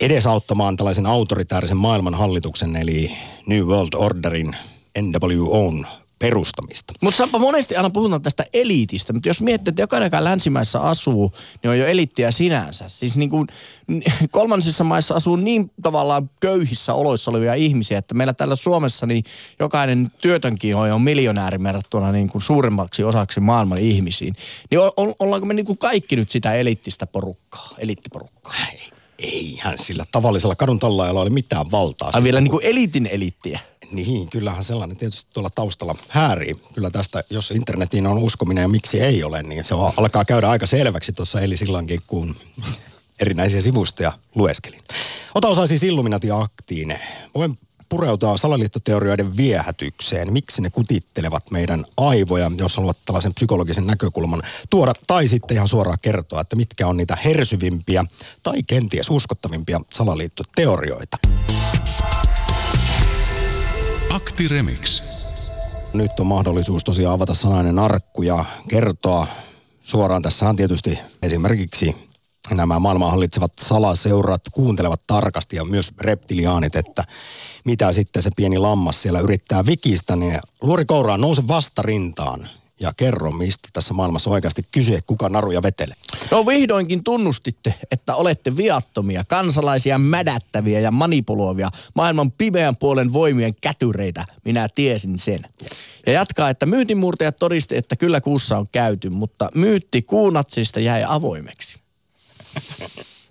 [0.00, 3.16] edesauttamaan tällaisen autoritaarisen maailmanhallituksen eli
[3.46, 4.56] New World Orderin
[5.00, 5.86] NWOn
[6.20, 6.92] perustamista.
[7.02, 11.32] Mutta Sampa, monesti aina puhutaan tästä eliitistä, mutta jos miettii, että jokainen, joka länsimaissa asuu,
[11.62, 12.88] niin on jo eliittiä sinänsä.
[12.88, 13.48] Siis niin kuin
[14.30, 19.24] kolmansissa maissa asuu niin tavallaan köyhissä oloissa olevia ihmisiä, että meillä täällä Suomessa niin
[19.58, 24.34] jokainen työtönkin on jo miljonääri verrattuna niin kuin suuremmaksi osaksi maailman ihmisiin.
[24.70, 28.54] Niin o- ollaanko me niin kuin kaikki nyt sitä eliittistä porukkaa, eliittiporukkaa?
[29.20, 32.10] Ei, eihän sillä tavallisella kadun tallaajalla ole mitään valtaa.
[32.12, 33.60] Ai vielä niin kuin eliitin eliittiä.
[33.92, 36.56] Niin, kyllähän sellainen tietysti tuolla taustalla häärii.
[36.74, 40.66] Kyllä tästä, jos internetiin on uskominen ja miksi ei ole, niin se alkaa käydä aika
[40.66, 42.36] selväksi tuossa eli silloinkin, kun
[43.20, 44.82] erinäisiä sivustoja lueskelin.
[45.34, 46.98] Ota osaa siis Illuminati-aktiin.
[47.34, 47.58] Voin
[47.90, 55.28] pureutua salaliittoteorioiden viehätykseen, miksi ne kutittelevat meidän aivoja, jos haluat tällaisen psykologisen näkökulman tuoda, tai
[55.28, 58.04] sitten ihan suoraan kertoa, että mitkä on niitä hersyvimpiä
[58.42, 61.16] tai kenties uskottavimpia salaliittoteorioita.
[64.10, 65.02] Akti Remix.
[65.92, 69.26] Nyt on mahdollisuus tosiaan avata sanainen arkku ja kertoa
[69.82, 70.22] suoraan.
[70.22, 72.09] Tässähän tietysti esimerkiksi
[72.56, 77.04] nämä maailman hallitsevat salaseurat kuuntelevat tarkasti ja myös reptiliaanit, että
[77.64, 82.48] mitä sitten se pieni lammas siellä yrittää vikistä, niin luori kouraan nouse vastarintaan
[82.80, 85.96] ja kerro, mistä tässä maailmassa oikeasti kysyä, kuka naruja vetelee.
[86.30, 94.24] No vihdoinkin tunnustitte, että olette viattomia, kansalaisia mädättäviä ja manipuloivia, maailman pimeän puolen voimien kätyreitä.
[94.44, 95.40] Minä tiesin sen.
[96.06, 101.80] Ja jatkaa, että myytinmurtajat todisti, että kyllä kuussa on käyty, mutta myytti kuunatsista jäi avoimeksi.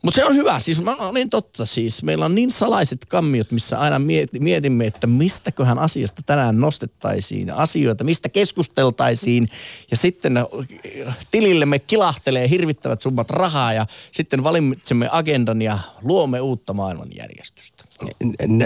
[0.01, 2.03] Mutta se on hyvä, siis mä olin totta siis.
[2.03, 3.99] Meillä on niin salaiset kammiot, missä aina
[4.39, 9.49] mietimme, että mistäköhän asiasta tänään nostettaisiin asioita, mistä keskusteltaisiin.
[9.91, 10.33] Ja sitten
[11.31, 17.83] tilillemme kilahtelee hirvittävät summat rahaa ja sitten valitsemme agendan ja luomme uutta maailmanjärjestystä.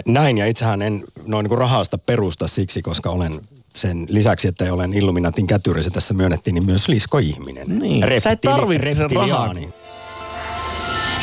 [0.08, 3.42] Näin ja itsehän en noin niin rahasta perusta siksi, koska olen
[3.76, 7.80] sen lisäksi, että olen Illuminatin kätyri, se tässä myönnettiin, niin myös liskoihminen.
[7.80, 9.56] Niin, Reptili- sä et tarvitse rahaa.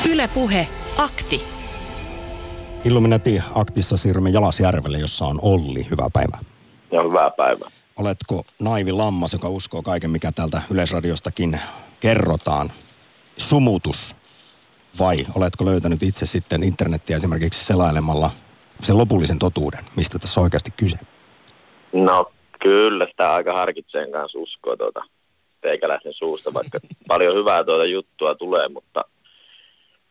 [0.08, 0.66] Ylepuhe
[0.98, 1.40] akti.
[2.84, 5.90] Illuminati-aktissa siirrymme Jalasjärvelle, jossa on Olli.
[5.90, 6.40] Hyvää päivää.
[6.92, 7.70] Ja hyvää päivää.
[7.98, 11.60] Oletko naivi lammas, joka uskoo kaiken, mikä täältä Yleisradiostakin
[12.00, 12.68] kerrotaan?
[13.36, 14.16] Sumutus.
[14.98, 18.30] Vai oletko löytänyt itse sitten internettiä esimerkiksi selailemalla
[18.82, 20.96] sen lopullisen totuuden, mistä tässä on oikeasti kyse?
[21.92, 22.32] No
[22.62, 25.00] kyllä, sitä aika harkitseen kanssa uskoa tuota
[25.60, 26.78] teikäläisen suusta, vaikka
[27.08, 29.04] paljon hyvää tuota juttua tulee, mutta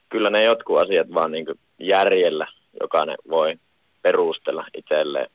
[0.10, 1.46] kyllä ne jotkut asiat vaan niin
[1.80, 2.48] järjellä
[2.82, 3.60] jokainen voi
[4.02, 5.30] perustella itselleen.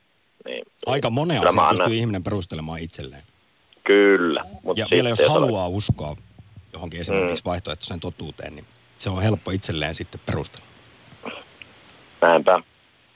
[0.45, 1.77] Niin Aika monen asian annan...
[1.77, 3.22] pystyy ihminen perustelemaan itselleen.
[3.85, 4.45] Kyllä.
[4.62, 5.77] Mutta ja vielä jos haluaa olet...
[5.77, 6.16] uskoa
[6.72, 7.49] johonkin esimerkiksi mm.
[7.49, 8.64] vaihtoehtoiseen totuuteen, niin
[8.99, 10.66] se on helppo itselleen sitten perustella.
[12.20, 12.61] Näinpä.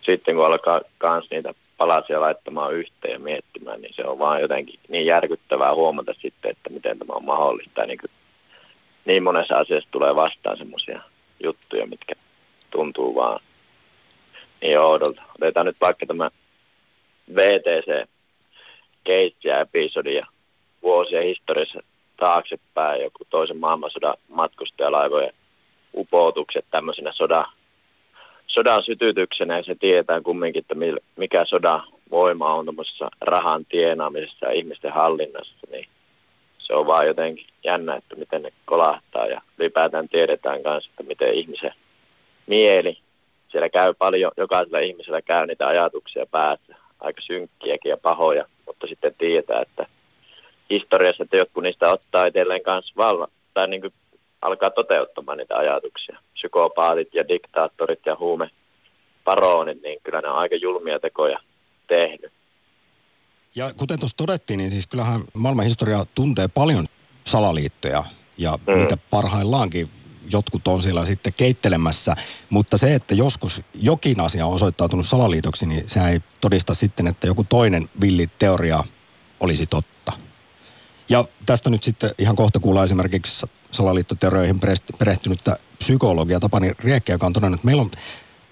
[0.06, 4.80] Sitten kun alkaa kans niitä palasia laittamaan yhteen ja miettimään, niin se on vaan jotenkin
[4.88, 7.86] niin järkyttävää huomata sitten, että miten tämä on mahdollista.
[7.86, 8.10] Niin, kuin,
[9.04, 11.02] niin monessa asiassa tulee vastaan semmoisia
[11.42, 12.14] juttuja, mitkä
[12.70, 13.40] tuntuu vaan
[14.62, 15.22] niin oudolta.
[15.34, 16.30] Otetaan nyt vaikka tämä
[17.34, 18.08] VTC
[19.06, 20.22] case ja episodi ja
[20.82, 21.80] vuosien historiassa
[22.16, 25.32] taaksepäin joku toisen maailmansodan matkustajalaivojen
[25.94, 27.46] upoutukset tämmöisenä sodan,
[28.46, 30.74] sodan sytytyksenä ja se tietää kumminkin, että
[31.16, 35.88] mikä sodan voima on tuommoisessa rahan tienaamisessa ja ihmisten hallinnassa, niin
[36.68, 41.34] se on vaan jotenkin jännä, että miten ne kolahtaa ja ylipäätään tiedetään myös, että miten
[41.34, 41.74] ihmisen
[42.46, 42.98] mieli,
[43.48, 49.14] siellä käy paljon, jokaisella ihmisellä käy niitä ajatuksia päässä, aika synkkiäkin ja pahoja, mutta sitten
[49.18, 49.86] tietää, että
[50.70, 53.92] historiassa, että jotkut niistä ottaa itselleen kanssa valva, tai niin kuin
[54.42, 56.18] alkaa toteuttamaan niitä ajatuksia.
[56.34, 58.50] Psykopaatit ja diktaattorit ja huume
[59.24, 61.38] paronit, niin kyllä ne on aika julmia tekoja
[61.86, 62.32] tehnyt.
[63.58, 66.86] Ja kuten tuossa todettiin, niin siis kyllähän maailman historia tuntee paljon
[67.24, 68.04] salaliittoja
[68.36, 68.78] ja mm.
[68.78, 69.90] mitä parhaillaankin
[70.32, 72.16] jotkut on siellä sitten keittelemässä,
[72.50, 77.26] mutta se, että joskus jokin asia on osoittautunut salaliitoksi, niin se ei todista sitten, että
[77.26, 78.84] joku toinen villi teoria
[79.40, 80.12] olisi totta.
[81.08, 84.60] Ja tästä nyt sitten ihan kohta kuullaan esimerkiksi salaliittoteorioihin
[84.98, 87.90] perehtynyttä psykologia Tapani Riekkä, joka on todennut, että meillä on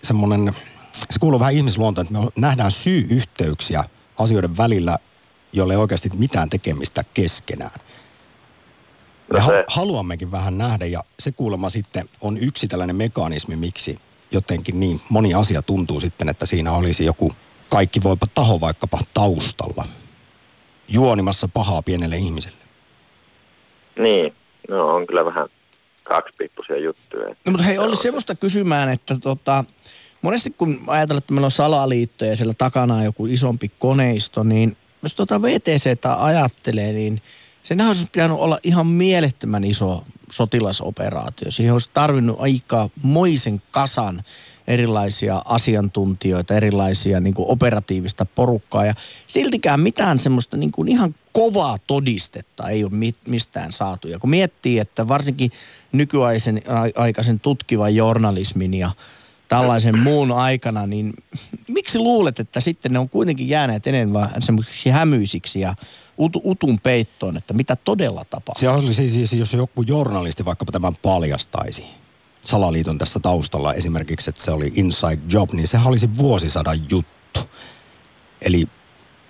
[0.03, 0.57] semmoinen
[1.11, 3.85] se kuuluu vähän ihmisluontoon, että me nähdään syy-yhteyksiä
[4.19, 4.99] asioiden välillä,
[5.53, 7.81] jolle ei oikeasti mitään tekemistä keskenään.
[9.33, 13.99] Me No se- haluammekin vähän nähdä ja se kuulemma sitten on yksi tällainen mekanismi, miksi
[14.33, 17.33] jotenkin niin moni asia tuntuu sitten, että siinä olisi joku
[17.69, 19.85] kaikki voipa taho vaikkapa taustalla
[20.89, 22.57] juonimassa pahaa pienelle ihmiselle.
[23.99, 24.35] Niin,
[24.69, 25.49] no on kyllä vähän
[26.05, 27.29] kaksipiippuisia juttuja.
[27.29, 29.65] No, mutta hei, oli semmoista kysymään, että tota,
[30.27, 34.77] monesti kun ajatellaan, että meillä on salaliitto ja siellä takana on joku isompi koneisto, niin
[35.03, 37.23] jos tota VTCtä ajattelee, niin
[37.63, 41.51] senhän olisi pitänyt olla ihan mielettömän iso sotilasoperaatio.
[41.51, 44.23] Siihen olisi tarvinnut aika moisen kasan
[44.67, 48.95] erilaisia asiantuntijoita, erilaisia niin kuin operatiivista porukkaa ja
[49.27, 52.93] siltikään mitään semmoista niin kuin ihan kovaa todistetta ei ole
[53.27, 54.09] mistään saatu.
[54.09, 55.53] Ja kun miettii, että varsinkin
[55.93, 58.91] nykyaikaisen tutkivan journalismin ja
[59.49, 61.15] tällaisen muun aikana, niin
[61.69, 65.75] miksi luulet, että sitten ne on kuitenkin jääneet enemmän semmoisiksi hämyisiksi ja
[66.23, 68.61] ut- utun peittoon, että mitä todella tapahtuu?
[68.61, 71.85] Se olisi siis, jos joku journalisti vaikkapa tämän paljastaisi
[72.43, 77.41] salaliiton tässä taustalla esimerkiksi, että se oli inside job, niin sehän olisi vuosisadan juttu.
[78.43, 78.69] Eli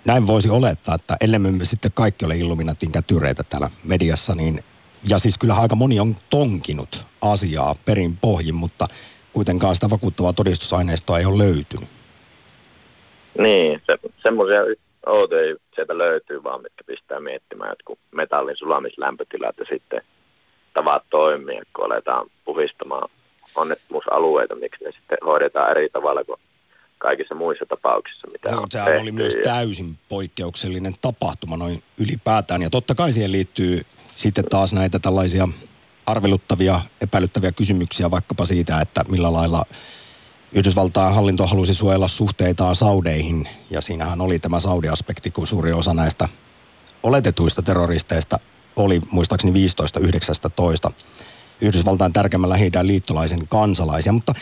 [0.05, 4.63] näin voisi olettaa, että ellei me sitten kaikki ole Illuminatin kätyreitä täällä mediassa, niin
[5.03, 8.87] ja siis kyllä aika moni on tonkinut asiaa perin pohjin, mutta
[9.37, 11.89] kuitenkaan sitä vakuuttavaa todistusaineistoa ei ole löytynyt.
[13.37, 14.59] Niin, se, semmoisia
[15.05, 20.01] outoja sieltä löytyy vaan, mitkä pistää miettimään, että kun metallin sulamislämpötilat ja sitten
[20.73, 23.09] tavat toimia, kun aletaan puhistamaan
[23.55, 26.39] onnettomuusalueita, miksi ne sitten hoidetaan eri tavalla kuin
[26.97, 29.01] kaikissa muissa tapauksissa, mitä Joo, on sehän tehty.
[29.01, 32.61] oli myös täysin poikkeuksellinen tapahtuma noin ylipäätään.
[32.61, 33.81] Ja totta kai siihen liittyy
[34.15, 35.47] sitten taas näitä tällaisia
[36.07, 39.63] arveluttavia, epäilyttäviä kysymyksiä vaikkapa siitä, että millä lailla
[40.51, 43.49] Yhdysvaltain hallinto halusi suojella suhteitaan Saudeihin.
[43.69, 46.29] Ja siinähän oli tämä Saudi-aspekti, kun suuri osa näistä
[47.03, 48.39] oletetuista terroristeista
[48.75, 49.67] oli muistaakseni
[50.89, 50.93] 15-19
[51.61, 54.11] Yhdysvaltain tärkeimmän lähi liittolaisen kansalaisia.
[54.11, 54.33] Mutta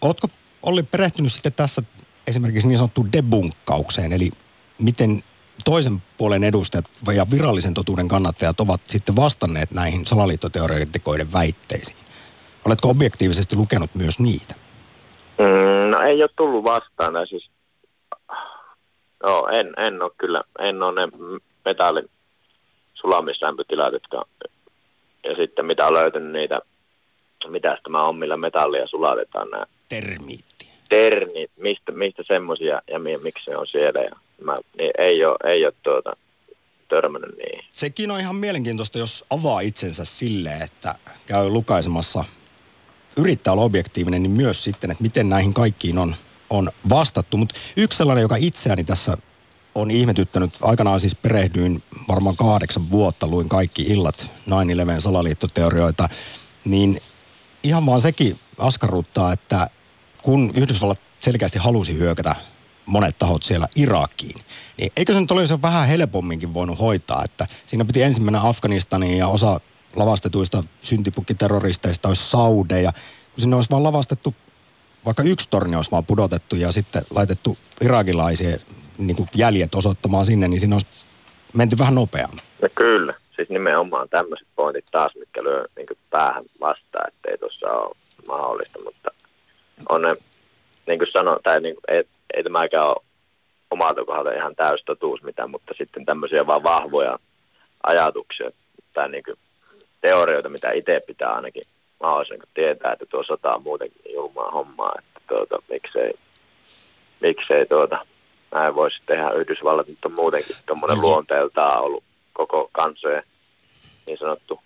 [0.00, 0.28] ootko
[0.62, 1.82] Olli perehtynyt sitten tässä
[2.26, 4.30] esimerkiksi niin sanottuun debunkkaukseen, eli
[4.78, 5.22] miten
[5.64, 6.84] toisen puolen edustajat
[7.14, 11.98] ja virallisen totuuden kannattajat ovat sitten vastanneet näihin salaliittoteoreetikoiden väitteisiin?
[12.66, 14.54] Oletko objektiivisesti lukenut myös niitä?
[15.38, 17.26] Mm, no ei ole tullut vastaan.
[17.28, 17.50] Siis,
[19.22, 21.12] joo, en, en ole kyllä, en ole ne
[21.64, 22.10] metallin
[22.94, 24.24] sulamislämpötilat, jotka,
[25.24, 26.60] ja sitten mitä on löytynyt niitä,
[27.48, 30.72] mitä tämä on, millä metallia sulatetaan nämä Termiitti.
[30.88, 34.00] ternit, mistä, mistä semmoisia ja mi, miksi ne on siellä.
[34.00, 36.16] Ja mä, niin ei ole, ei ole tuota,
[36.88, 37.64] törmännyt niihin.
[37.70, 40.94] Sekin on ihan mielenkiintoista, jos avaa itsensä silleen, että
[41.26, 42.24] käy lukaisemassa,
[43.16, 46.14] yrittää olla objektiivinen, niin myös sitten, että miten näihin kaikkiin on,
[46.50, 47.36] on vastattu.
[47.36, 49.16] Mutta yksi sellainen, joka itseäni tässä
[49.74, 56.08] on ihmetyttänyt, aikanaan siis perehdyin varmaan kahdeksan vuotta, luin kaikki illat 9-11 salaliittoteorioita,
[56.64, 57.00] niin
[57.62, 59.70] ihan vaan sekin askarruttaa, että
[60.22, 62.34] kun Yhdysvallat selkeästi halusi hyökätä
[62.86, 64.40] monet tahot siellä Irakiin,
[64.78, 69.18] niin eikö se nyt olisi vähän helpomminkin voinut hoitaa, että siinä piti ensin mennä Afganistaniin
[69.18, 69.60] ja osa
[69.96, 74.34] lavastetuista syntipukkiterroristeista olisi saudeja, kun sinne olisi vaan lavastettu,
[75.04, 78.56] vaikka yksi torni olisi vaan pudotettu ja sitten laitettu irakilaisia
[78.98, 80.86] niin kuin jäljet osoittamaan sinne, niin siinä olisi
[81.54, 82.40] menty vähän nopeammin.
[82.62, 87.66] No kyllä, siis nimenomaan tämmöiset pointit taas, mitkä lyö niin päähän vastaan, että ei tuossa
[87.66, 87.96] ole
[88.28, 89.10] mahdollista, mutta
[89.88, 90.16] on ne,
[90.86, 93.04] niin kuin sanoin, tai niin kuin, ei, ei tämäkään ole
[93.70, 97.18] omalta kohdalta ihan täys totuus mitään, mutta sitten tämmöisiä vaan vahvoja
[97.82, 98.50] ajatuksia
[98.92, 99.38] tai niin kuin
[100.00, 101.62] teorioita, mitä itse pitää ainakin
[102.00, 106.12] mahdollisimman kun tietää, että tuo sota on muutenkin niin julmaa hommaa, että tuota, miksei,
[107.20, 108.06] miksei tuota,
[108.54, 109.30] näin voisi tehdä.
[109.30, 113.22] Yhdysvallat nyt on muutenkin tuommoinen luonteeltaan ollut koko kansojen
[114.06, 114.60] niin sanottu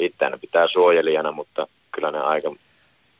[0.00, 2.54] itseään pitää suojelijana, mutta kyllä ne aika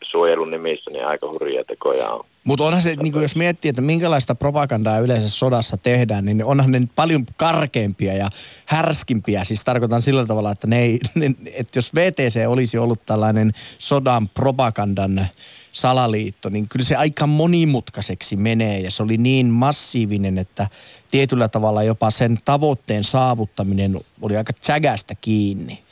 [0.02, 2.24] suojelun nimissä niin aika hurjia tekoja on.
[2.44, 6.88] Mutta onhan se, niin jos miettii, että minkälaista propagandaa yleensä sodassa tehdään, niin onhan ne
[6.94, 8.30] paljon karkeampia ja
[8.66, 9.44] härskimpiä.
[9.44, 14.28] Siis tarkoitan sillä tavalla, että, ne ei, ne, että jos VTC olisi ollut tällainen sodan
[14.28, 15.26] propagandan
[15.72, 20.68] salaliitto, niin kyllä se aika monimutkaiseksi menee ja se oli niin massiivinen, että
[21.10, 25.82] tietyllä tavalla jopa sen tavoitteen saavuttaminen oli aika tsägästä kiinni.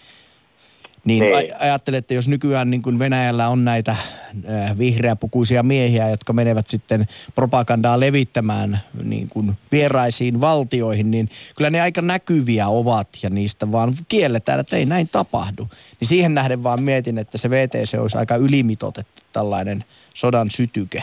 [1.04, 1.52] Niin, Niin.
[1.58, 7.06] ajattelen, että jos nykyään niin kuin Venäjällä on näitä äh, vihreäpukuisia miehiä, jotka menevät sitten
[7.34, 13.94] propagandaa levittämään niin kuin vieraisiin valtioihin, niin kyllä ne aika näkyviä ovat ja niistä vaan
[14.08, 15.68] kielletään, että ei näin tapahdu.
[16.00, 19.84] Niin siihen nähden vaan mietin, että se VTC olisi aika ylimitotettu tällainen
[20.14, 21.02] sodan sytyke.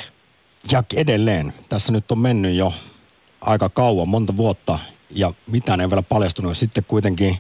[0.72, 2.74] Ja edelleen, tässä nyt on mennyt jo
[3.42, 4.80] aika kauan, monta vuotta,
[5.10, 6.58] ja mitään ei vielä paljastunut.
[6.58, 7.38] Sitten kuitenkin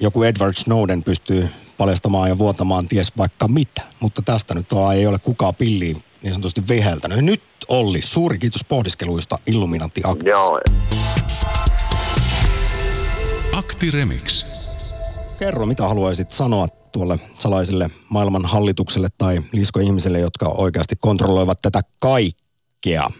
[0.00, 1.48] joku Edward Snowden pystyy
[1.78, 3.82] paljastamaan ja vuotamaan ties vaikka mitä.
[4.00, 7.24] Mutta tästä nyt on, ei ole kukaan pilliin niin sanotusti viheltänyt.
[7.24, 10.30] Nyt Olli, suuri kiitos pohdiskeluista Illuminati Aktissa.
[10.30, 10.60] Joo,
[13.52, 14.46] Akti Remix.
[15.38, 23.10] Kerro, mitä haluaisit sanoa tuolle salaiselle maailman hallitukselle tai liiskoihmisille, jotka oikeasti kontrolloivat tätä kaikkea.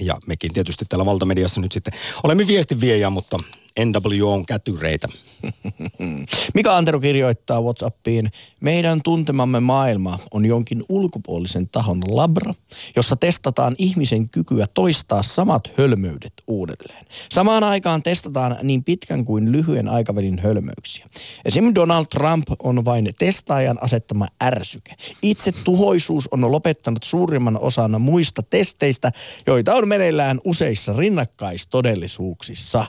[0.00, 3.38] Ja mekin tietysti täällä valtamediassa nyt sitten olemme viestinviejä, mutta
[3.84, 5.08] NW on kätyreitä.
[6.54, 12.54] Mika Antero kirjoittaa Whatsappiin, meidän tuntemamme maailma on jonkin ulkopuolisen tahon labra,
[12.96, 17.06] jossa testataan ihmisen kykyä toistaa samat hölmöydet uudelleen.
[17.30, 21.06] Samaan aikaan testataan niin pitkän kuin lyhyen aikavälin hölmöyksiä.
[21.44, 21.74] Esim.
[21.74, 24.94] Donald Trump on vain testaajan asettama ärsyke.
[25.22, 29.12] Itse tuhoisuus on lopettanut suurimman osan muista testeistä,
[29.46, 32.86] joita on meneillään useissa rinnakkaistodellisuuksissa.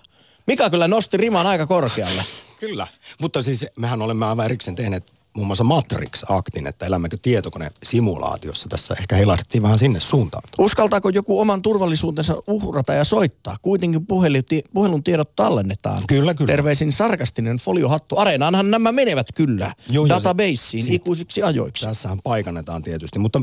[0.49, 2.23] Mika kyllä nosti riman aika korkealle.
[2.59, 2.87] Kyllä,
[3.21, 8.69] mutta siis mehän olemme aivan erikseen tehneet muun muassa Matrix-aktin, että elämmekö tietokone-simulaatiossa.
[8.69, 10.43] Tässä ehkä heilahdettiin vähän sinne suuntaan.
[10.57, 13.55] Uskaltaako joku oman turvallisuutensa uhrata ja soittaa?
[13.61, 14.41] Kuitenkin puhelun,
[14.73, 16.03] puhelun tiedot tallennetaan.
[16.07, 16.47] Kyllä, kyllä.
[16.47, 18.17] Terveisin sarkastinen foliohattu.
[18.19, 19.65] Areenaanhan nämä menevät kyllä.
[19.65, 21.85] Joo, joo, se- Databaseen siis- ikuisiksi ajoiksi.
[21.85, 23.41] Tässähän paikannetaan tietysti, mutta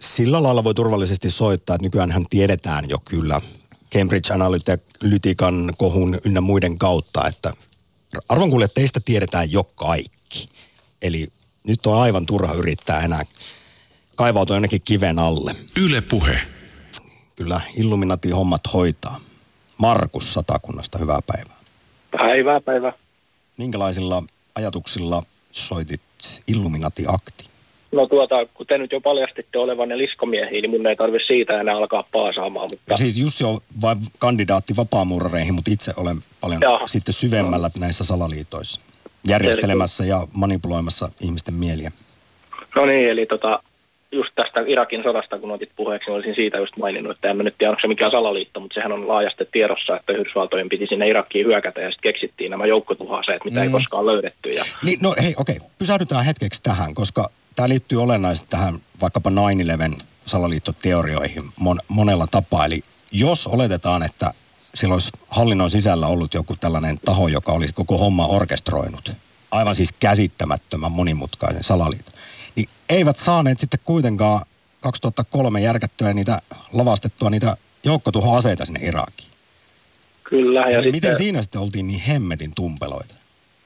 [0.00, 3.40] sillä lailla voi turvallisesti soittaa, että nykyään tiedetään jo kyllä
[3.94, 7.52] Cambridge Analytican kohun ynnä muiden kautta, että
[8.28, 10.48] arvon kuulijat, teistä tiedetään jo kaikki.
[11.02, 11.28] Eli
[11.66, 13.22] nyt on aivan turha yrittää enää
[14.16, 15.56] kaivautua jonnekin kiven alle.
[15.80, 16.42] Yle Puhe.
[17.36, 19.20] Kyllä Illuminati hommat hoitaa.
[19.78, 21.56] Markus Satakunnasta, hyvää päivää.
[22.10, 22.92] Päivää, päivää.
[23.56, 24.22] Minkälaisilla
[24.54, 25.22] ajatuksilla
[25.52, 26.00] soitit
[26.46, 27.47] Illuminati-akti?
[27.92, 31.76] No tuota, kun te nyt jo paljastitte olevanne liskomiehiä, niin mun ei tarvi siitä enää
[31.76, 36.86] alkaa paasaamaan, mutta Ja siis Jussi on vain kandidaatti vapaamuurareihin, mutta itse olen paljon Jaha.
[36.86, 38.80] sitten syvemmällä näissä salaliitoissa.
[39.28, 41.92] Järjestelemässä ja manipuloimassa ihmisten mieliä.
[42.76, 43.62] no niin, eli tota,
[44.12, 47.42] just tästä Irakin sodasta, kun otit puheeksi, niin olisin siitä just maininnut, että en mä
[47.42, 51.08] nyt tiedä, onko se mikään salaliitto, mutta sehän on laajasti tiedossa, että Yhdysvaltojen piti sinne
[51.08, 53.62] Irakiin hyökätä ja sitten keksittiin nämä joukkotuhoaseet, mitä mm.
[53.62, 54.48] ei koskaan löydetty.
[54.48, 60.02] Ja Niin, no hei, okei, pysähdytään hetkeksi tähän, koska tämä liittyy olennaisesti tähän vaikkapa 9-11
[60.26, 62.66] salaliittoteorioihin mon, monella tapaa.
[62.66, 64.34] Eli jos oletetaan, että
[64.74, 69.12] sillä olisi hallinnon sisällä ollut joku tällainen taho, joka olisi koko homma orkestroinut,
[69.50, 72.14] aivan siis käsittämättömän monimutkaisen salaliiton,
[72.56, 74.44] niin eivät saaneet sitten kuitenkaan
[74.80, 76.42] 2003 järkättyä niitä,
[76.72, 79.30] lavastettua niitä joukkotuhoaseita sinne Irakiin.
[80.24, 83.14] kyllä, ja Eli sitten, miten siinä sitten oltiin niin hemmetin tumpeloita?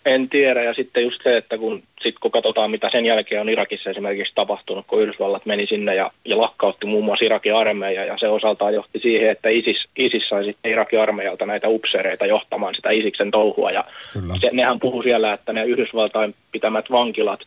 [0.06, 3.48] En tiedä, ja sitten just se, että kun, sit kun katsotaan, mitä sen jälkeen on
[3.48, 8.18] Irakissa esimerkiksi tapahtunut, kun Yhdysvallat meni sinne ja, ja lakkautti muun muassa Irakin armeija, ja
[8.18, 12.90] se osaltaan johti siihen, että ISIS, ISIS sai sitten Irakin armeijalta näitä upseereita johtamaan sitä
[12.90, 14.34] Isiksen touhua, ja Kyllä.
[14.40, 17.40] se, nehän puhu siellä, että ne Yhdysvaltain pitämät vankilat,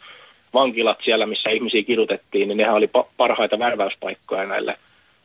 [0.54, 4.78] vankilat siellä, missä ihmisiä kidutettiin, niin nehän oli pa- parhaita värväyspaikkoja näille,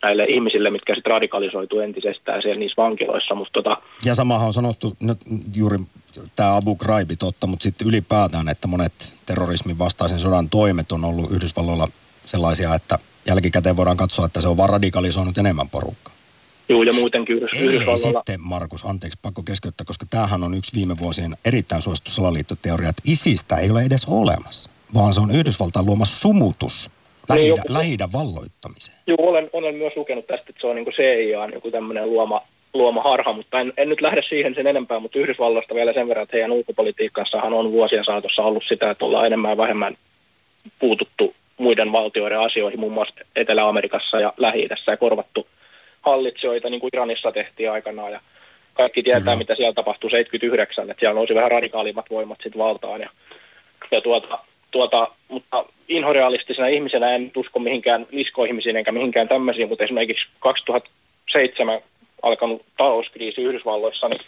[0.03, 4.97] näille ihmisille, mitkä sitten radikalisoitu entisestään siellä niissä vankiloissa, mutta tota, Ja samahan on sanottu
[5.01, 5.19] nyt
[5.55, 5.79] juuri
[6.37, 11.33] tämä Abu Ghraib totta, mutta sitten ylipäätään, että monet terrorismin vastaisen sodan toimet on ollut
[11.33, 11.89] Yhdysvalloilla
[12.27, 16.15] sellaisia, että jälkikäteen voidaan katsoa, että se on vaan radikalisoinut enemmän porukkaa.
[16.69, 18.21] juu, ja muutenkin Yhdysvalloilla...
[18.21, 23.03] sitten, Markus, anteeksi, pakko keskeyttää, koska tämähän on yksi viime vuosien erittäin suosittu salaliittoteoria, että
[23.07, 26.91] ISIStä ei ole edes olemassa, vaan se on Yhdysvaltain luoma sumutus
[27.35, 28.99] lähi joku- lähi valloittamiseen.
[29.07, 32.43] Joo, olen, olen myös lukenut tästä, että se on niin CIAn joku tämmöinen luoma,
[32.75, 36.23] luoma harha, mutta en, en nyt lähde siihen sen enempää, mutta Yhdysvalloista vielä sen verran,
[36.23, 39.97] että heidän ulkopolitiikassahan on vuosien saatossa ollut sitä, että ollaan enemmän ja vähemmän
[40.79, 45.47] puututtu muiden valtioiden asioihin, muun muassa Etelä-Amerikassa ja lähi ja korvattu
[46.01, 48.21] hallitsijoita, niin kuin Iranissa tehtiin aikanaan, ja
[48.75, 49.37] kaikki tietää, Kyllä.
[49.37, 53.11] mitä siellä tapahtui 79, että siellä nousi vähän radikaalimmat voimat sitten valtaan, ja,
[53.91, 54.39] ja tuota,
[54.71, 61.81] tuota, mutta inhorealistisena ihmisenä en usko mihinkään liskoihmisiin enkä mihinkään tämmöisiin, mutta esimerkiksi 2007
[62.23, 64.21] alkanut talouskriisi Yhdysvalloissa niin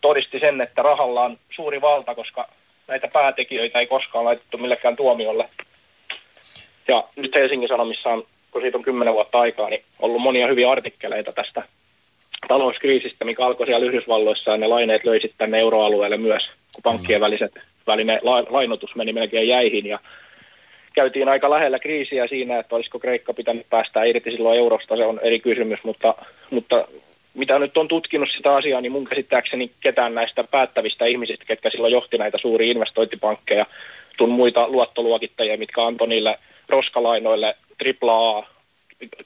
[0.00, 2.48] todisti sen, että rahalla on suuri valta, koska
[2.88, 5.48] näitä päätekijöitä ei koskaan laitettu millekään tuomiolle.
[6.88, 10.70] Ja nyt Helsingin Sanomissa on, kun siitä on kymmenen vuotta aikaa, niin ollut monia hyviä
[10.70, 11.62] artikkeleita tästä
[12.48, 16.42] talouskriisistä, mikä alkoi siellä Yhdysvalloissa ja ne laineet löi sitten tänne euroalueelle myös,
[16.74, 17.52] kun pankkien väliset,
[17.86, 19.98] välinen la- lainotus meni melkein jäihin ja
[20.94, 25.20] käytiin aika lähellä kriisiä siinä, että olisiko Kreikka pitänyt päästä irti silloin eurosta, se on
[25.22, 26.14] eri kysymys, mutta,
[26.50, 26.88] mutta
[27.34, 31.92] mitä nyt on tutkinut sitä asiaa, niin mun käsittääkseni ketään näistä päättävistä ihmisistä, ketkä silloin
[31.92, 33.66] johti näitä suuria investointipankkeja,
[34.18, 36.38] tun muita luottoluokittajia, mitkä antoi niille
[36.68, 37.56] roskalainoille
[38.02, 38.55] AAA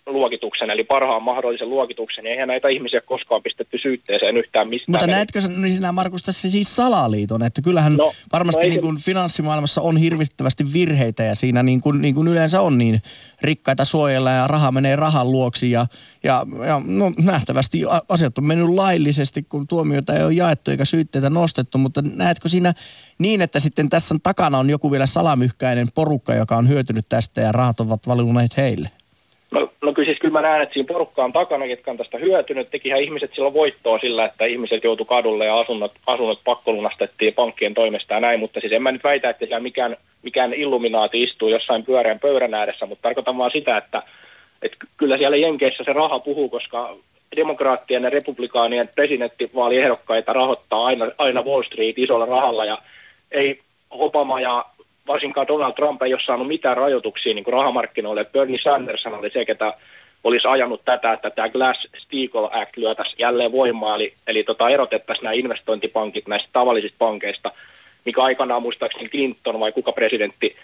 [0.06, 4.92] luokituksen, eli parhaan mahdollisen luokituksen, niin eihän näitä ihmisiä koskaan pistetty syytteeseen yhtään mistään.
[4.92, 8.98] Mutta näetkö niin sinä Markus tässä siis salaliiton, että kyllähän no, varmasti no niin kuin
[8.98, 13.02] finanssimaailmassa on hirvittävästi virheitä ja siinä niin kuin, niin kuin yleensä on niin
[13.42, 15.86] rikkaita suojella ja raha menee rahan luoksi ja,
[16.24, 21.30] ja, ja no, nähtävästi asiat on mennyt laillisesti, kun tuomioita ei ole jaettu eikä syytteitä
[21.30, 22.74] nostettu, mutta näetkö siinä
[23.18, 27.52] niin, että sitten tässä takana on joku vielä salamyhkäinen porukka, joka on hyötynyt tästä ja
[27.52, 28.90] rahat ovat valuneet heille?
[29.50, 32.18] No, no kyllä siis kyllä mä näen, että siinä porukka on takana, ketkä on tästä
[32.18, 32.70] hyötynyt.
[32.70, 38.14] Tekihän ihmiset silloin voittoa sillä, että ihmiset joutu kadulle ja asunnot, asunnot pakkolunastettiin pankkien toimesta
[38.14, 38.40] ja näin.
[38.40, 42.54] Mutta siis en mä nyt väitä, että siellä mikään, mikään illuminaati istuu jossain pyöreän pöydän
[42.54, 44.02] ääressä, mutta tarkoitan vaan sitä, että,
[44.62, 46.96] että kyllä siellä Jenkeissä se raha puhuu, koska
[47.36, 52.78] demokraattien ja republikaanien presidenttivaaliehdokkaita rahoittaa aina, aina Wall Street isolla rahalla ja
[53.30, 54.64] ei Obama ja
[55.12, 58.24] varsinkaan Donald Trump ei ole saanut mitään rajoituksia niin kuin rahamarkkinoille.
[58.24, 59.74] Bernie Sanders oli se, ketä
[60.24, 65.32] olisi ajanut tätä, että tämä Glass-Steagall Act lyötäisiin jälleen voimaa, eli, eli tota, erotettaisiin nämä
[65.32, 67.52] investointipankit näistä tavallisista pankeista,
[68.04, 70.56] mikä aikanaan muistaakseni Clinton vai kuka presidentti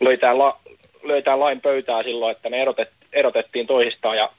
[0.00, 0.56] löi tämän, la,
[1.02, 4.30] löi tämän lain pöytää silloin, että ne erotet, erotettiin toisistaan ja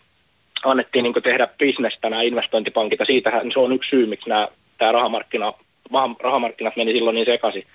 [0.66, 4.47] annettiin niin tehdä bisnestä nämä investointipankit, ja siitähän se on yksi syy, miksi nämä,
[4.78, 5.53] tämä rahamarkkina,
[6.20, 7.66] rahamarkkinat meni silloin niin sekaisin.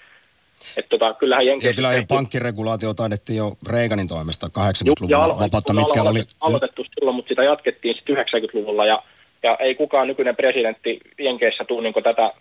[0.77, 1.71] Että tota, kyllähän Jenkeissä...
[1.71, 6.23] Ja kyllä jo pankkiregulaatio taidettiin jo Reaganin toimesta 80-luvulla vapautta, mitkä oli...
[6.41, 9.03] Aloitettu silloin, mutta sitä jatkettiin sitten 90-luvulla ja,
[9.43, 12.33] ja ei kukaan nykyinen presidentti Jenkeissä tule niin tätä,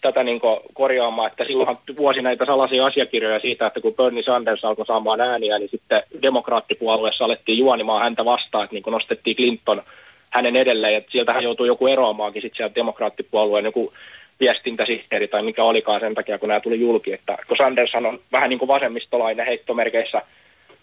[0.00, 0.40] tätä niin
[0.74, 5.58] korjaamaan, että silloinhan vuosi näitä salaisia asiakirjoja siitä, että kun Bernie Sanders alkoi saamaan ääniä,
[5.58, 9.82] niin sitten demokraattipuolueessa alettiin juonimaan häntä vastaan, että niin nostettiin Clinton
[10.30, 13.92] hänen edelleen, että sieltä hän joutui joku eroamaankin sitten sieltä demokraattipuolueen joku
[14.40, 17.12] viestintäsihteeri tai mikä olikaan sen takia, kun nämä tuli julki.
[17.12, 20.22] Että kun Sanderson on vähän niin kuin vasemmistolainen heittomerkeissä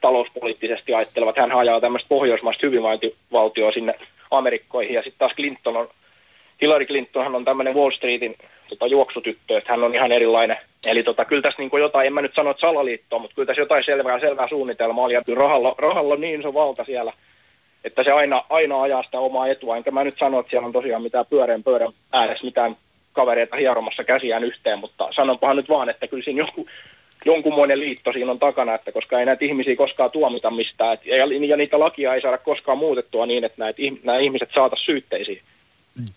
[0.01, 3.95] talouspoliittisesti ajattelevat, hän ajaa tämmöistä pohjoismaista hyvinvointivaltioa sinne
[4.31, 5.87] Amerikkoihin ja sitten taas Clinton on,
[6.61, 8.35] Hillary Clinton on tämmöinen Wall Streetin
[8.69, 10.57] tota, juoksutyttö, että hän on ihan erilainen.
[10.85, 13.45] Eli tota, kyllä tässä niin kuin jotain, en mä nyt sano, että salaliittoa, mutta kyllä
[13.45, 15.13] tässä jotain selvää, selvää suunnitelmaa oli.
[15.13, 17.13] Ja rahalla, rahalla on niin iso valta siellä,
[17.83, 19.77] että se aina, aina ajaa sitä omaa etua.
[19.77, 22.75] Enkä mä nyt sano, että siellä on tosiaan mitään pyöreän pöydän ääressä mitään
[23.16, 26.68] kavereita hieromassa käsiään yhteen, mutta sanonpahan nyt vaan, että kyllä siinä joku,
[27.26, 31.18] jonkunmoinen liitto siinä on takana, että koska ei näitä ihmisiä koskaan tuomita mistään, et, ja,
[31.47, 35.41] ja niitä lakia ei saada koskaan muutettua niin, että näitä, nämä ihmiset saata syytteisiin.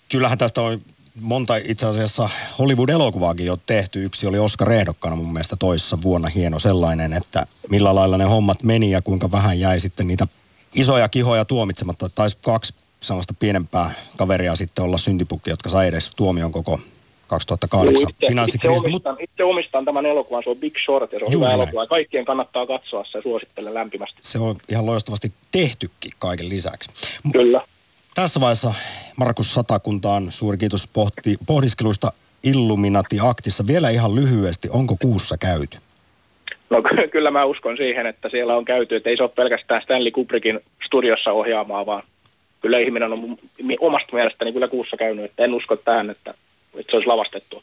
[0.09, 0.79] Kyllähän tästä on
[1.21, 2.29] monta itse asiassa
[2.59, 4.05] Hollywood-elokuvaakin jo tehty.
[4.05, 8.63] Yksi oli Oscar ehdokkana mun mielestä toissa vuonna hieno sellainen, että millä lailla ne hommat
[8.63, 10.27] meni ja kuinka vähän jäi sitten niitä
[10.75, 12.09] isoja kihoja tuomitsematta.
[12.09, 16.81] Taisi kaksi sellaista pienempää kaveria sitten olla syntipukki, jotka sai edes tuomion koko
[17.29, 18.89] 2008 finanssikriisistä.
[18.89, 21.55] Itse, omistan, itse omistan tämän elokuvan, se on Big Short ja se on Juuri hyvä
[21.55, 21.87] elokuva.
[21.87, 24.17] Kaikkien kannattaa katsoa se suosittelen lämpimästi.
[24.21, 26.91] Se on ihan loistavasti tehtykin kaiken lisäksi.
[27.33, 27.61] Kyllä.
[28.15, 28.75] Tässä vaiheessa
[29.17, 33.67] Markus Satakuntaan suuri kiitos pohti, pohdiskeluista Illuminati-aktissa.
[33.67, 35.79] Vielä ihan lyhyesti, onko kuussa käyty?
[36.71, 36.83] No
[37.13, 40.61] kyllä mä uskon siihen, että siellä on käyty, että ei se ole pelkästään Stanley Kubrickin
[40.87, 42.03] studiossa ohjaamaan, vaan
[42.61, 43.39] kyllä ihminen on
[43.81, 46.35] omasta mielestäni kyllä kuussa käynyt, että en usko tähän, että,
[46.75, 47.63] että se olisi lavastettu.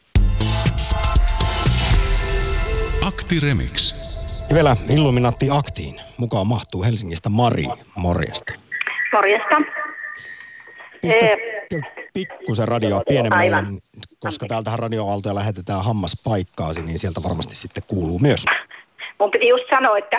[3.07, 3.95] Akti Remix.
[4.49, 5.95] Ja vielä Illuminati Aktiin.
[6.17, 7.65] Mukaan mahtuu Helsingistä Mari.
[7.97, 8.53] Morjesta.
[9.13, 9.55] Morjesta.
[11.01, 11.27] Pistä
[12.13, 13.57] pikkusen radioa pienemmälle,
[14.19, 18.45] koska täältähän radioaaltoja lähetetään hammaspaikkaasi, niin sieltä varmasti sitten kuuluu myös.
[19.19, 20.17] Mun piti just sanoa, että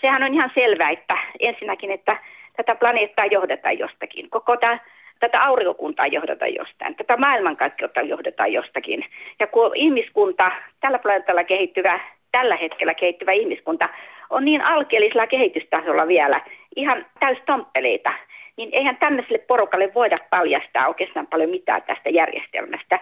[0.00, 2.22] sehän on ihan selvää, että ensinnäkin, että
[2.56, 4.30] tätä planeettaa johdetaan jostakin.
[4.30, 4.78] Koko tämä
[5.20, 9.04] tätä aurinkokuntaa johdetaan jostain, tätä maailmankaikkeutta johdetaan jostakin.
[9.40, 10.50] Ja kun ihmiskunta,
[10.80, 12.00] tällä planeetalla kehittyvä,
[12.32, 13.88] tällä hetkellä kehittyvä ihmiskunta
[14.30, 16.40] on niin alkeellisella kehitystasolla vielä,
[16.76, 18.12] ihan täystomppeleita,
[18.56, 23.00] niin eihän tämmöiselle porukalle voida paljastaa oikeastaan paljon mitään tästä järjestelmästä.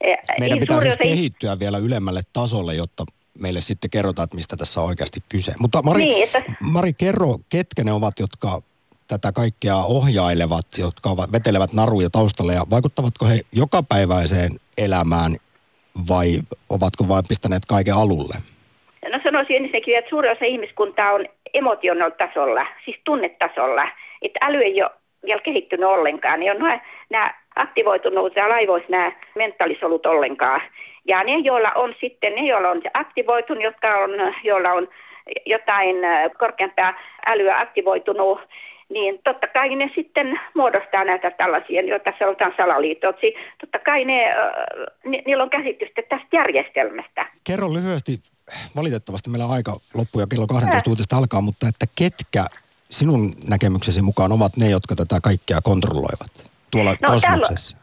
[0.00, 3.04] Eh, Meidän pitää siis kehittyä vielä ylemmälle tasolle, jotta
[3.40, 5.52] meille sitten kerrotaan, että mistä tässä on oikeasti kyse.
[5.58, 6.42] Mutta Mari, niin, että...
[6.60, 8.62] Mari kerro, ketkä ne ovat, jotka
[9.10, 14.52] tätä kaikkea ohjailevat, jotka vetelevät naruja taustalle ja vaikuttavatko he jokapäiväiseen
[14.86, 15.32] elämään
[16.08, 16.28] vai
[16.76, 18.36] ovatko vain pistäneet kaiken alulle?
[19.12, 23.84] No sanoisin ensinnäkin, että suurin osa ihmiskuntaa on emotional tasolla, siis tunnetasolla.
[24.22, 24.90] Että äly ei ole
[25.24, 26.40] vielä kehittynyt ollenkaan.
[26.40, 26.80] Ne on nämä,
[27.10, 30.60] nämä aktivoitunut ja laivoissa nämä mentaalisolut ollenkaan.
[31.08, 34.10] Ja ne, joilla on sitten, ne, joilla on aktivoitunut, jotka on,
[34.44, 34.88] joilla on
[35.46, 35.96] jotain
[36.38, 36.94] korkeampaa
[37.30, 38.40] älyä aktivoitunut,
[38.90, 43.34] niin totta kai ne sitten muodostaa näitä tällaisia, joita sanotaan salaliitoksi.
[43.60, 44.34] Totta kai ne,
[45.04, 47.26] ni, niillä on käsitystä tästä järjestelmästä.
[47.44, 48.12] Kerro lyhyesti,
[48.76, 52.44] valitettavasti meillä on aika loppu ja kello 12 uutista alkaa, mutta että ketkä
[52.90, 57.76] sinun näkemyksesi mukaan ovat ne, jotka tätä kaikkea kontrolloivat tuolla no, kosmoksessa?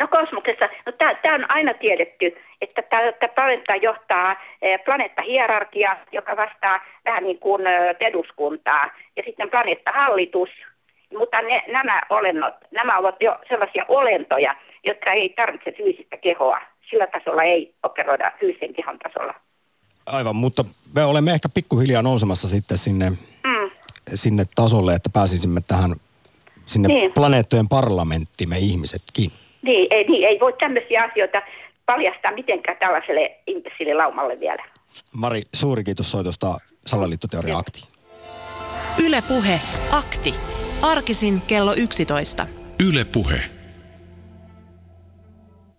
[0.00, 6.80] No kosmoksessa, no tämä on aina tiedetty, että tämä planeetta johtaa eh, planeettahierarkia, joka vastaa
[7.04, 8.84] vähän niin kuin eh, eduskuntaa,
[9.16, 10.48] ja sitten planeettahallitus,
[11.18, 16.60] mutta ne, nämä olennot, nämä ovat jo sellaisia olentoja, jotka ei tarvitse fyysistä kehoa.
[16.90, 19.34] Sillä tasolla ei operoida fyysisen kehon tasolla.
[20.06, 23.70] Aivan, mutta me olemme ehkä pikkuhiljaa nousemassa sitten sinne, mm.
[24.14, 25.90] sinne tasolle, että pääsisimme tähän
[26.66, 27.12] sinne niin.
[27.12, 29.30] planeettojen parlamenttiin ihmisetkin.
[29.62, 31.42] Niin ei, niin, ei voi tämmöisiä asioita
[31.86, 34.64] paljastaa mitenkään tällaiselle imbessillilaumalle vielä.
[35.12, 36.56] Mari, suuri kiitos soitosta
[36.86, 37.80] Salaliittoteoria Akti.
[39.04, 39.60] Yle Puhe,
[39.92, 40.34] Akti.
[40.82, 42.46] Arkisin kello 11.
[42.88, 43.55] Yle Puhe.